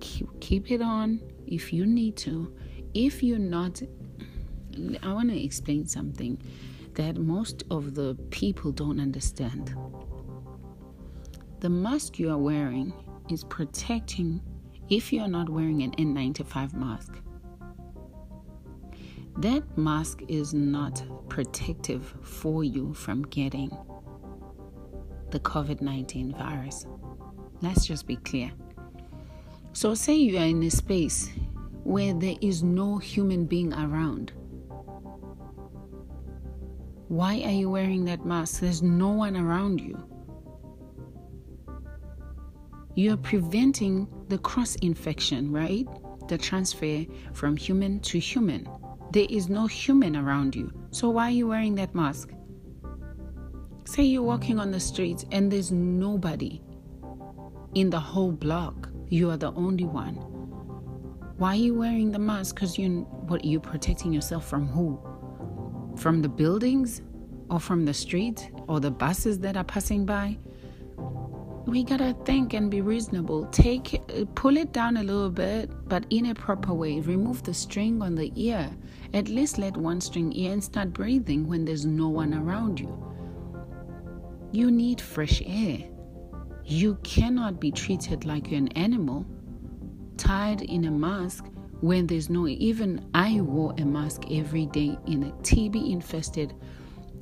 Keep, 0.00 0.40
keep 0.40 0.70
it 0.70 0.80
on 0.80 1.20
if 1.46 1.72
you 1.72 1.84
need 1.84 2.16
to. 2.18 2.54
If 2.94 3.22
you're 3.22 3.38
not, 3.38 3.82
I 5.02 5.12
want 5.12 5.30
to 5.30 5.44
explain 5.44 5.86
something 5.86 6.40
that 6.94 7.16
most 7.16 7.64
of 7.70 7.94
the 7.94 8.14
people 8.30 8.70
don't 8.70 9.00
understand. 9.00 9.74
The 11.60 11.68
mask 11.68 12.18
you 12.18 12.30
are 12.30 12.38
wearing 12.38 12.92
is 13.28 13.44
protecting 13.44 14.40
if 14.88 15.12
you 15.12 15.20
are 15.20 15.28
not 15.28 15.48
wearing 15.48 15.82
an 15.82 15.92
N95 15.92 16.74
mask. 16.74 17.18
That 19.38 19.62
mask 19.78 20.22
is 20.28 20.52
not 20.52 21.02
protective 21.28 22.14
for 22.22 22.64
you 22.64 22.92
from 22.92 23.22
getting 23.22 23.70
the 25.30 25.40
COVID 25.40 25.80
19 25.80 26.34
virus. 26.34 26.86
Let's 27.62 27.86
just 27.86 28.06
be 28.06 28.16
clear. 28.16 28.52
So, 29.72 29.94
say 29.94 30.14
you 30.14 30.36
are 30.36 30.44
in 30.44 30.62
a 30.62 30.70
space 30.70 31.30
where 31.84 32.12
there 32.12 32.36
is 32.42 32.62
no 32.62 32.98
human 32.98 33.46
being 33.46 33.72
around. 33.72 34.32
Why 37.08 37.42
are 37.44 37.52
you 37.52 37.70
wearing 37.70 38.04
that 38.06 38.24
mask? 38.26 38.60
There's 38.60 38.82
no 38.82 39.08
one 39.08 39.36
around 39.36 39.80
you. 39.80 39.98
You're 42.94 43.16
preventing 43.16 44.06
the 44.28 44.38
cross 44.38 44.76
infection, 44.76 45.50
right? 45.50 45.86
The 46.28 46.36
transfer 46.36 47.04
from 47.32 47.56
human 47.56 48.00
to 48.00 48.18
human. 48.18 48.68
There 49.12 49.26
is 49.28 49.50
no 49.50 49.66
human 49.66 50.16
around 50.16 50.56
you. 50.56 50.72
So 50.90 51.10
why 51.10 51.28
are 51.28 51.32
you 51.32 51.46
wearing 51.46 51.74
that 51.74 51.94
mask? 51.94 52.30
Say 53.84 54.04
you're 54.04 54.22
walking 54.22 54.58
on 54.58 54.70
the 54.70 54.80
streets 54.80 55.26
and 55.30 55.52
there's 55.52 55.70
nobody 55.70 56.62
in 57.74 57.90
the 57.90 58.00
whole 58.00 58.32
block. 58.32 58.88
You 59.08 59.28
are 59.28 59.36
the 59.36 59.52
only 59.52 59.84
one. 59.84 60.14
Why 61.36 61.50
are 61.50 61.56
you 61.56 61.74
wearing 61.74 62.10
the 62.10 62.18
mask? 62.18 62.54
Because 62.54 62.78
you 62.78 63.02
what 63.28 63.44
you're 63.44 63.60
protecting 63.60 64.14
yourself 64.14 64.48
from 64.48 64.66
who? 64.66 64.98
From 65.98 66.22
the 66.22 66.30
buildings 66.30 67.02
or 67.50 67.60
from 67.60 67.84
the 67.84 67.92
street 67.92 68.50
or 68.66 68.80
the 68.80 68.90
buses 68.90 69.38
that 69.40 69.58
are 69.58 69.64
passing 69.64 70.06
by? 70.06 70.38
we 71.66 71.84
gotta 71.84 72.14
think 72.24 72.54
and 72.54 72.70
be 72.70 72.80
reasonable. 72.80 73.46
Take, 73.46 73.94
uh, 73.94 74.24
pull 74.34 74.56
it 74.56 74.72
down 74.72 74.96
a 74.96 75.02
little 75.02 75.30
bit, 75.30 75.70
but 75.88 76.04
in 76.10 76.26
a 76.26 76.34
proper 76.34 76.74
way. 76.74 77.00
Remove 77.00 77.42
the 77.44 77.54
string 77.54 78.02
on 78.02 78.14
the 78.14 78.32
ear. 78.34 78.70
At 79.14 79.28
least 79.28 79.58
let 79.58 79.76
one 79.76 80.00
string 80.00 80.32
ear 80.34 80.52
and 80.52 80.64
start 80.64 80.92
breathing 80.92 81.46
when 81.46 81.64
there's 81.64 81.84
no 81.84 82.08
one 82.08 82.34
around 82.34 82.80
you. 82.80 82.92
You 84.52 84.70
need 84.70 85.00
fresh 85.00 85.42
air. 85.44 85.88
You 86.64 86.96
cannot 87.02 87.60
be 87.60 87.70
treated 87.70 88.24
like 88.24 88.52
an 88.52 88.68
animal, 88.68 89.26
tied 90.16 90.62
in 90.62 90.84
a 90.84 90.90
mask 90.90 91.46
when 91.80 92.06
there's 92.06 92.30
no. 92.30 92.46
Even 92.46 93.04
I 93.14 93.40
wore 93.40 93.74
a 93.78 93.84
mask 93.84 94.22
every 94.30 94.66
day 94.66 94.96
in 95.06 95.24
a 95.24 95.32
TB 95.42 95.90
infested 95.90 96.54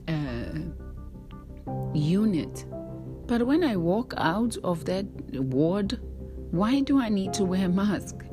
uh, 0.09 0.61
unit 1.94 2.66
but 3.31 3.46
when 3.46 3.62
I 3.62 3.76
walk 3.76 4.12
out 4.16 4.57
of 4.64 4.87
that 4.87 5.07
ward, 5.35 6.00
why 6.50 6.81
do 6.81 7.00
I 7.00 7.09
need 7.09 7.33
to 7.35 7.44
wear 7.44 7.66
a 7.66 7.68
mask? 7.68 8.24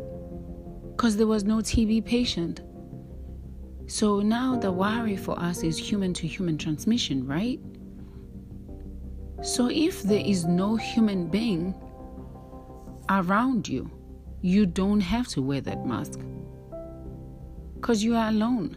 Because 0.89 1.17
there 1.17 1.27
was 1.27 1.43
no 1.43 1.57
TB 1.57 2.03
patient. 2.03 2.61
So 3.87 4.19
now 4.19 4.57
the 4.57 4.69
worry 4.69 5.15
for 5.15 5.39
us 5.39 5.63
is 5.63 5.77
human 5.77 6.13
to 6.15 6.27
human 6.27 6.57
transmission, 6.57 7.25
right? 7.25 7.59
So 9.41 9.69
if 9.71 10.03
there 10.03 10.23
is 10.23 10.43
no 10.43 10.75
human 10.75 11.27
being 11.27 11.73
around 13.09 13.69
you, 13.69 13.89
you 14.41 14.65
don't 14.65 14.99
have 14.99 15.29
to 15.29 15.41
wear 15.41 15.61
that 15.61 15.85
mask 15.85 16.19
because 17.75 18.03
you 18.03 18.13
are 18.15 18.27
alone. 18.27 18.75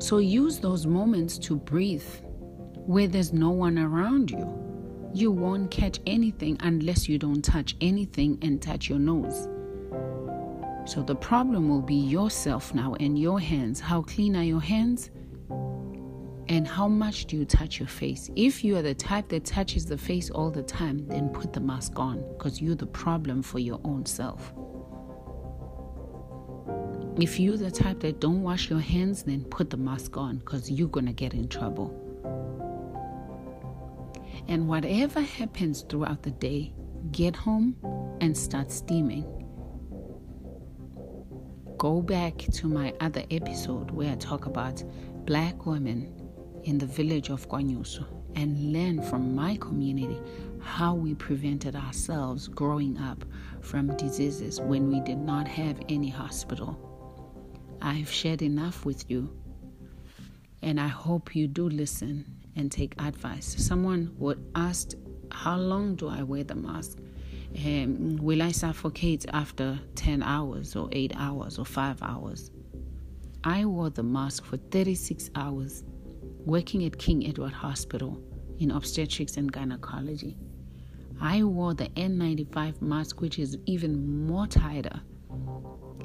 So 0.00 0.18
use 0.18 0.58
those 0.58 0.86
moments 0.86 1.38
to 1.38 1.54
breathe 1.54 2.06
where 2.74 3.06
there's 3.06 3.32
no 3.32 3.50
one 3.50 3.78
around 3.78 4.30
you. 4.30 4.54
You 5.14 5.30
won't 5.30 5.70
catch 5.70 6.00
anything 6.04 6.56
unless 6.60 7.08
you 7.08 7.16
don't 7.16 7.44
touch 7.44 7.76
anything 7.80 8.38
and 8.42 8.60
touch 8.60 8.88
your 8.88 8.98
nose. 8.98 9.48
So 10.88 11.02
the 11.02 11.14
problem 11.14 11.68
will 11.68 11.82
be 11.82 11.96
yourself 11.96 12.72
now 12.72 12.94
and 12.98 13.18
your 13.18 13.38
hands. 13.38 13.78
How 13.78 14.00
clean 14.00 14.34
are 14.34 14.42
your 14.42 14.62
hands? 14.62 15.10
And 16.48 16.66
how 16.66 16.88
much 16.88 17.26
do 17.26 17.36
you 17.36 17.44
touch 17.44 17.78
your 17.78 17.88
face? 17.88 18.30
If 18.36 18.64
you 18.64 18.74
are 18.78 18.80
the 18.80 18.94
type 18.94 19.28
that 19.28 19.44
touches 19.44 19.84
the 19.84 19.98
face 19.98 20.30
all 20.30 20.50
the 20.50 20.62
time, 20.62 21.06
then 21.06 21.28
put 21.28 21.52
the 21.52 21.60
mask 21.60 21.98
on 21.98 22.24
because 22.30 22.62
you're 22.62 22.74
the 22.74 22.86
problem 22.86 23.42
for 23.42 23.58
your 23.58 23.78
own 23.84 24.06
self. 24.06 24.54
If 27.20 27.38
you're 27.38 27.58
the 27.58 27.70
type 27.70 28.00
that 28.00 28.18
don't 28.18 28.42
wash 28.42 28.70
your 28.70 28.80
hands, 28.80 29.24
then 29.24 29.44
put 29.44 29.68
the 29.68 29.76
mask 29.76 30.16
on 30.16 30.38
because 30.38 30.70
you're 30.70 30.88
going 30.88 31.04
to 31.04 31.12
get 31.12 31.34
in 31.34 31.48
trouble. 31.48 31.92
And 34.48 34.66
whatever 34.66 35.20
happens 35.20 35.82
throughout 35.82 36.22
the 36.22 36.30
day, 36.30 36.72
get 37.12 37.36
home 37.36 37.76
and 38.22 38.34
start 38.34 38.72
steaming. 38.72 39.37
Go 41.78 42.02
back 42.02 42.36
to 42.54 42.66
my 42.66 42.92
other 42.98 43.22
episode 43.30 43.92
where 43.92 44.10
I 44.10 44.16
talk 44.16 44.46
about 44.46 44.82
black 45.24 45.64
women 45.64 46.12
in 46.64 46.76
the 46.76 46.86
village 46.86 47.28
of 47.30 47.48
KwaNyuswa 47.48 48.04
and 48.34 48.72
learn 48.72 49.00
from 49.00 49.32
my 49.32 49.56
community 49.58 50.20
how 50.60 50.96
we 50.96 51.14
prevented 51.14 51.76
ourselves 51.76 52.48
growing 52.48 52.98
up 52.98 53.24
from 53.60 53.96
diseases 53.96 54.60
when 54.60 54.88
we 54.88 54.98
did 55.02 55.18
not 55.18 55.46
have 55.46 55.80
any 55.88 56.08
hospital. 56.08 56.76
I've 57.80 58.10
shared 58.10 58.42
enough 58.42 58.84
with 58.84 59.08
you, 59.08 59.30
and 60.62 60.80
I 60.80 60.88
hope 60.88 61.36
you 61.36 61.46
do 61.46 61.68
listen 61.68 62.26
and 62.56 62.72
take 62.72 63.00
advice. 63.00 63.54
Someone 63.56 64.16
would 64.18 64.44
ask, 64.56 64.94
How 65.30 65.56
long 65.56 65.94
do 65.94 66.08
I 66.08 66.24
wear 66.24 66.42
the 66.42 66.56
mask? 66.56 66.98
Um, 67.56 68.16
will 68.16 68.42
I 68.42 68.52
suffocate 68.52 69.26
after 69.32 69.78
10 69.94 70.22
hours 70.22 70.76
or 70.76 70.88
8 70.92 71.12
hours 71.16 71.58
or 71.58 71.64
5 71.64 72.02
hours? 72.02 72.50
I 73.44 73.64
wore 73.64 73.90
the 73.90 74.02
mask 74.02 74.44
for 74.44 74.56
36 74.56 75.30
hours 75.34 75.84
working 76.44 76.84
at 76.84 76.98
King 76.98 77.26
Edward 77.26 77.52
Hospital 77.52 78.20
in 78.58 78.70
obstetrics 78.70 79.36
and 79.36 79.50
gynecology. 79.50 80.36
I 81.20 81.42
wore 81.42 81.74
the 81.74 81.88
N95 81.90 82.80
mask, 82.80 83.20
which 83.20 83.38
is 83.38 83.56
even 83.66 84.26
more 84.26 84.46
tighter 84.46 85.00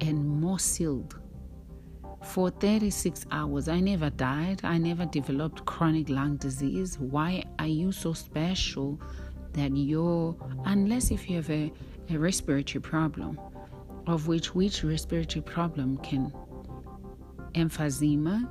and 0.01 0.27
more 0.27 0.60
sealed 0.60 1.19
for 2.23 2.49
36 2.49 3.25
hours. 3.32 3.67
I 3.67 3.79
never 3.79 4.10
died. 4.10 4.62
I 4.63 4.77
never 4.77 5.06
developed 5.06 5.65
chronic 5.65 6.10
lung 6.10 6.38
disease. 6.38 6.97
Why 6.97 7.43
are 7.60 7.67
you 7.67 7.91
so 7.91 8.13
special 8.13 8.99
that 9.53 9.75
you're, 9.75 10.35
unless 10.65 11.11
if 11.11 11.29
you 11.29 11.37
have 11.37 11.49
a, 11.49 11.71
a 12.09 12.17
respiratory 12.17 12.81
problem, 12.81 13.39
of 14.07 14.27
which 14.27 14.53
which 14.53 14.83
respiratory 14.83 15.41
problem 15.41 15.97
can 15.97 16.33
emphysema? 17.53 18.47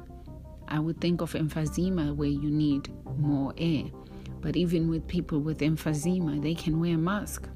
I 0.68 0.78
would 0.78 1.00
think 1.00 1.20
of 1.20 1.32
emphysema 1.32 2.14
where 2.16 2.28
you 2.28 2.50
need 2.50 2.88
more 3.18 3.52
air. 3.58 3.84
But 4.40 4.56
even 4.56 4.88
with 4.88 5.06
people 5.06 5.40
with 5.40 5.60
emphysema, 5.60 6.42
they 6.42 6.54
can 6.54 6.80
wear 6.80 6.94
a 6.94 6.98
mask. 6.98 7.48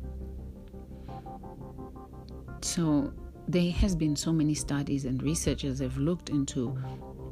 So 2.61 3.13
there 3.49 3.71
has 3.73 3.95
been 3.95 4.17
so 4.17 4.33
many 4.33 4.55
studies 4.55 5.05
and 5.05 5.23
researchers 5.23 5.79
have 5.81 5.97
looked 5.97 6.31
into 6.31 6.77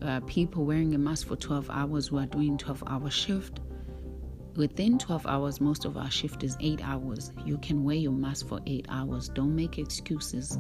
uh, 0.03 0.21
people 0.21 0.65
wearing 0.65 0.95
a 0.95 0.99
mask 0.99 1.27
for 1.29 1.37
12 1.37 1.71
hours 1.71 2.09
who 2.09 2.19
are 2.19 2.27
doing 2.27 2.57
12 2.57 2.85
hour 2.87 3.11
shift 3.11 3.61
within 4.57 4.99
12 4.99 5.27
hours 5.27 5.61
most 5.61 5.85
of 5.85 5.97
our 5.97 6.11
shift 6.11 6.43
is 6.45 6.57
8 6.61 6.81
hours. 6.83 7.33
You 7.45 7.59
can 7.59 7.85
wear 7.85 7.97
your 7.97 8.13
mask 8.13 8.49
for 8.49 8.61
8 8.67 8.87
hours. 8.89 9.29
Don't 9.29 9.55
make 9.55 9.79
excuses 9.79 10.59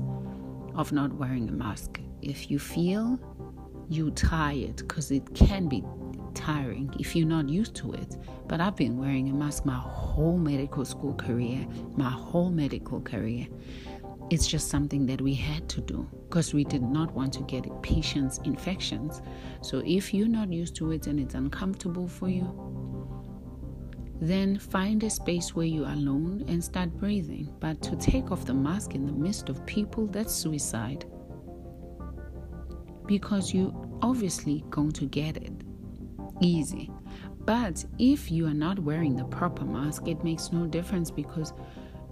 of 0.74 0.92
not 0.92 1.12
wearing 1.14 1.48
a 1.48 1.52
mask. 1.52 2.00
If 2.22 2.50
you 2.50 2.58
feel 2.58 3.18
you 3.88 4.10
tired 4.12 4.76
because 4.76 5.10
it 5.10 5.34
can 5.34 5.68
be 5.68 5.84
tiring 6.34 6.92
if 6.98 7.14
you're 7.14 7.28
not 7.28 7.48
used 7.48 7.74
to 7.76 7.92
it. 7.92 8.16
But 8.48 8.60
i've 8.60 8.76
been 8.76 8.98
wearing 8.98 9.28
a 9.28 9.34
mask 9.34 9.64
my 9.64 9.74
whole 9.76 10.36
medical 10.36 10.84
school 10.84 11.14
career 11.14 11.66
my 11.96 12.10
whole 12.10 12.50
medical 12.50 13.00
career. 13.00 13.46
It's 14.30 14.46
just 14.46 14.68
something 14.68 15.06
that 15.06 15.20
we 15.20 15.34
had 15.34 15.68
to 15.68 15.80
do 15.82 16.08
because 16.28 16.54
we 16.54 16.64
did 16.64 16.82
not 16.82 17.12
want 17.12 17.34
to 17.34 17.42
get 17.42 17.70
patients 17.82 18.38
infections. 18.44 19.20
So 19.60 19.82
if 19.84 20.14
you're 20.14 20.28
not 20.28 20.50
used 20.52 20.74
to 20.76 20.92
it 20.92 21.06
and 21.06 21.20
it's 21.20 21.34
uncomfortable 21.34 22.08
for 22.08 22.28
you, 22.30 22.44
then 24.20 24.58
find 24.58 25.02
a 25.02 25.10
space 25.10 25.54
where 25.54 25.66
you're 25.66 25.88
alone 25.88 26.44
and 26.48 26.62
start 26.62 26.90
breathing. 26.96 27.52
But 27.60 27.82
to 27.82 27.96
take 27.96 28.30
off 28.30 28.44
the 28.44 28.54
mask 28.54 28.94
in 28.94 29.06
the 29.06 29.12
midst 29.12 29.48
of 29.48 29.64
people, 29.66 30.06
that's 30.06 30.32
suicide. 30.32 31.04
Because 33.06 33.52
you 33.52 33.98
obviously 34.02 34.64
going 34.70 34.92
to 34.92 35.06
get 35.06 35.36
it 35.36 35.52
easy. 36.40 36.90
But 37.44 37.84
if 37.98 38.30
you 38.30 38.46
are 38.46 38.54
not 38.54 38.78
wearing 38.78 39.16
the 39.16 39.24
proper 39.24 39.64
mask, 39.64 40.08
it 40.08 40.24
makes 40.24 40.52
no 40.52 40.66
difference 40.66 41.10
because 41.10 41.52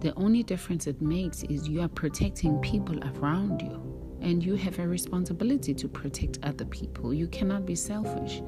the 0.01 0.13
only 0.15 0.43
difference 0.43 0.85
it 0.85 1.01
makes 1.01 1.43
is 1.43 1.67
you 1.67 1.81
are 1.81 1.87
protecting 1.87 2.59
people 2.59 2.99
around 3.15 3.61
you, 3.61 4.17
and 4.21 4.43
you 4.43 4.55
have 4.55 4.77
a 4.79 4.87
responsibility 4.87 5.73
to 5.73 5.87
protect 5.87 6.39
other 6.43 6.65
people. 6.65 7.13
You 7.13 7.27
cannot 7.27 7.65
be 7.65 7.73
selfish 7.73 8.41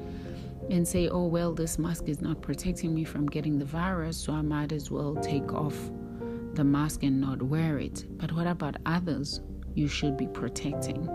and 0.70 0.86
say, 0.86 1.08
oh, 1.08 1.26
well, 1.26 1.52
this 1.52 1.78
mask 1.78 2.08
is 2.08 2.20
not 2.20 2.42
protecting 2.42 2.94
me 2.94 3.04
from 3.04 3.26
getting 3.26 3.58
the 3.58 3.64
virus, 3.64 4.16
so 4.16 4.32
I 4.32 4.42
might 4.42 4.72
as 4.72 4.90
well 4.90 5.14
take 5.16 5.52
off 5.52 5.76
the 6.54 6.64
mask 6.64 7.02
and 7.02 7.20
not 7.20 7.42
wear 7.42 7.78
it. 7.78 8.04
But 8.18 8.32
what 8.32 8.46
about 8.46 8.76
others 8.86 9.40
you 9.74 9.88
should 9.88 10.16
be 10.16 10.26
protecting? 10.26 11.08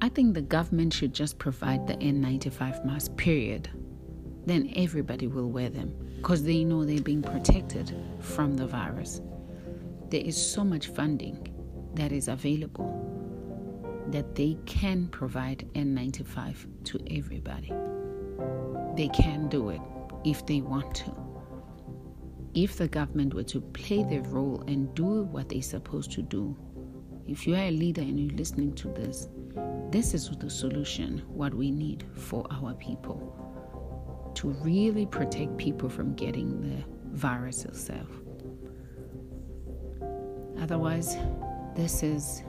I 0.00 0.08
think 0.08 0.32
the 0.32 0.42
government 0.42 0.94
should 0.94 1.12
just 1.12 1.38
provide 1.38 1.86
the 1.86 1.94
N95 1.94 2.84
mask, 2.86 3.14
period. 3.16 3.68
Then 4.46 4.72
everybody 4.74 5.26
will 5.26 5.50
wear 5.50 5.68
them 5.68 5.94
because 6.16 6.42
they 6.42 6.64
know 6.64 6.84
they're 6.84 7.02
being 7.02 7.22
protected 7.22 7.94
from 8.20 8.56
the 8.56 8.66
virus. 8.66 9.20
There 10.08 10.22
is 10.22 10.36
so 10.36 10.64
much 10.64 10.86
funding 10.88 11.46
that 11.94 12.12
is 12.12 12.28
available 12.28 13.19
that 14.12 14.34
they 14.34 14.56
can 14.66 15.08
provide 15.08 15.68
N95 15.74 16.84
to 16.84 16.98
everybody. 17.10 17.72
They 18.96 19.08
can 19.08 19.48
do 19.48 19.70
it 19.70 19.80
if 20.24 20.44
they 20.46 20.60
want 20.60 20.94
to. 20.96 21.12
If 22.54 22.76
the 22.76 22.88
government 22.88 23.34
were 23.34 23.44
to 23.44 23.60
play 23.60 24.02
their 24.02 24.22
role 24.22 24.64
and 24.66 24.92
do 24.94 25.22
what 25.22 25.48
they're 25.48 25.62
supposed 25.62 26.10
to 26.12 26.22
do, 26.22 26.56
if 27.26 27.46
you 27.46 27.54
are 27.54 27.68
a 27.68 27.70
leader 27.70 28.00
and 28.00 28.18
you're 28.18 28.36
listening 28.36 28.74
to 28.74 28.88
this, 28.88 29.28
this 29.90 30.14
is 30.14 30.30
the 30.30 30.50
solution, 30.50 31.22
what 31.28 31.54
we 31.54 31.70
need 31.70 32.04
for 32.14 32.46
our 32.50 32.74
people 32.74 33.36
to 34.34 34.48
really 34.62 35.06
protect 35.06 35.56
people 35.56 35.88
from 35.88 36.14
getting 36.14 36.60
the 36.60 36.84
virus 37.16 37.64
itself. 37.64 38.08
Otherwise, 40.60 41.16
this 41.74 42.02
is 42.02 42.42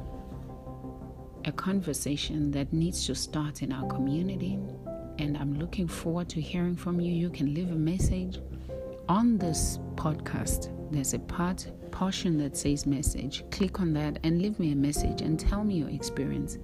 a 1.45 1.51
conversation 1.51 2.51
that 2.51 2.71
needs 2.71 3.05
to 3.07 3.15
start 3.15 3.61
in 3.61 3.71
our 3.71 3.87
community. 3.87 4.59
And 5.17 5.37
I'm 5.37 5.53
looking 5.59 5.87
forward 5.87 6.29
to 6.29 6.41
hearing 6.41 6.75
from 6.75 6.99
you. 6.99 7.11
You 7.11 7.29
can 7.29 7.53
leave 7.53 7.71
a 7.71 7.75
message 7.75 8.39
on 9.09 9.37
this 9.37 9.79
podcast. 9.95 10.69
There's 10.91 11.13
a 11.13 11.19
part 11.19 11.67
portion 11.91 12.37
that 12.39 12.55
says 12.55 12.85
message. 12.85 13.43
Click 13.51 13.79
on 13.79 13.93
that 13.93 14.19
and 14.23 14.41
leave 14.41 14.59
me 14.59 14.71
a 14.71 14.75
message 14.75 15.21
and 15.21 15.39
tell 15.39 15.63
me 15.63 15.75
your 15.75 15.89
experience. 15.89 16.57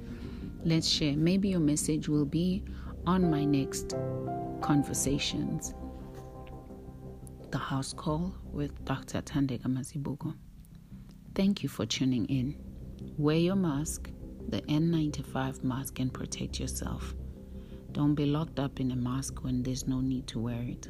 Let's 0.63 0.87
share. 0.87 1.15
Maybe 1.15 1.49
your 1.49 1.59
message 1.59 2.07
will 2.07 2.25
be 2.25 2.63
on 3.05 3.29
my 3.29 3.45
next 3.45 3.95
conversations. 4.61 5.73
The 7.51 7.57
House 7.57 7.93
Call 7.93 8.35
with 8.51 8.83
Dr. 8.85 9.21
Thandeka 9.21 9.67
Mazibuko. 9.67 10.35
Thank 11.35 11.63
you 11.63 11.69
for 11.69 11.85
tuning 11.85 12.25
in. 12.25 12.55
Wear 13.17 13.37
your 13.37 13.55
mask 13.55 14.09
the 14.47 14.61
N95 14.63 15.63
mask 15.63 15.99
and 15.99 16.13
protect 16.13 16.59
yourself. 16.59 17.15
Don't 17.91 18.15
be 18.15 18.25
locked 18.25 18.59
up 18.59 18.79
in 18.79 18.91
a 18.91 18.95
mask 18.95 19.43
when 19.43 19.63
there's 19.63 19.87
no 19.87 19.99
need 19.99 20.27
to 20.27 20.39
wear 20.39 20.61
it. 20.61 20.89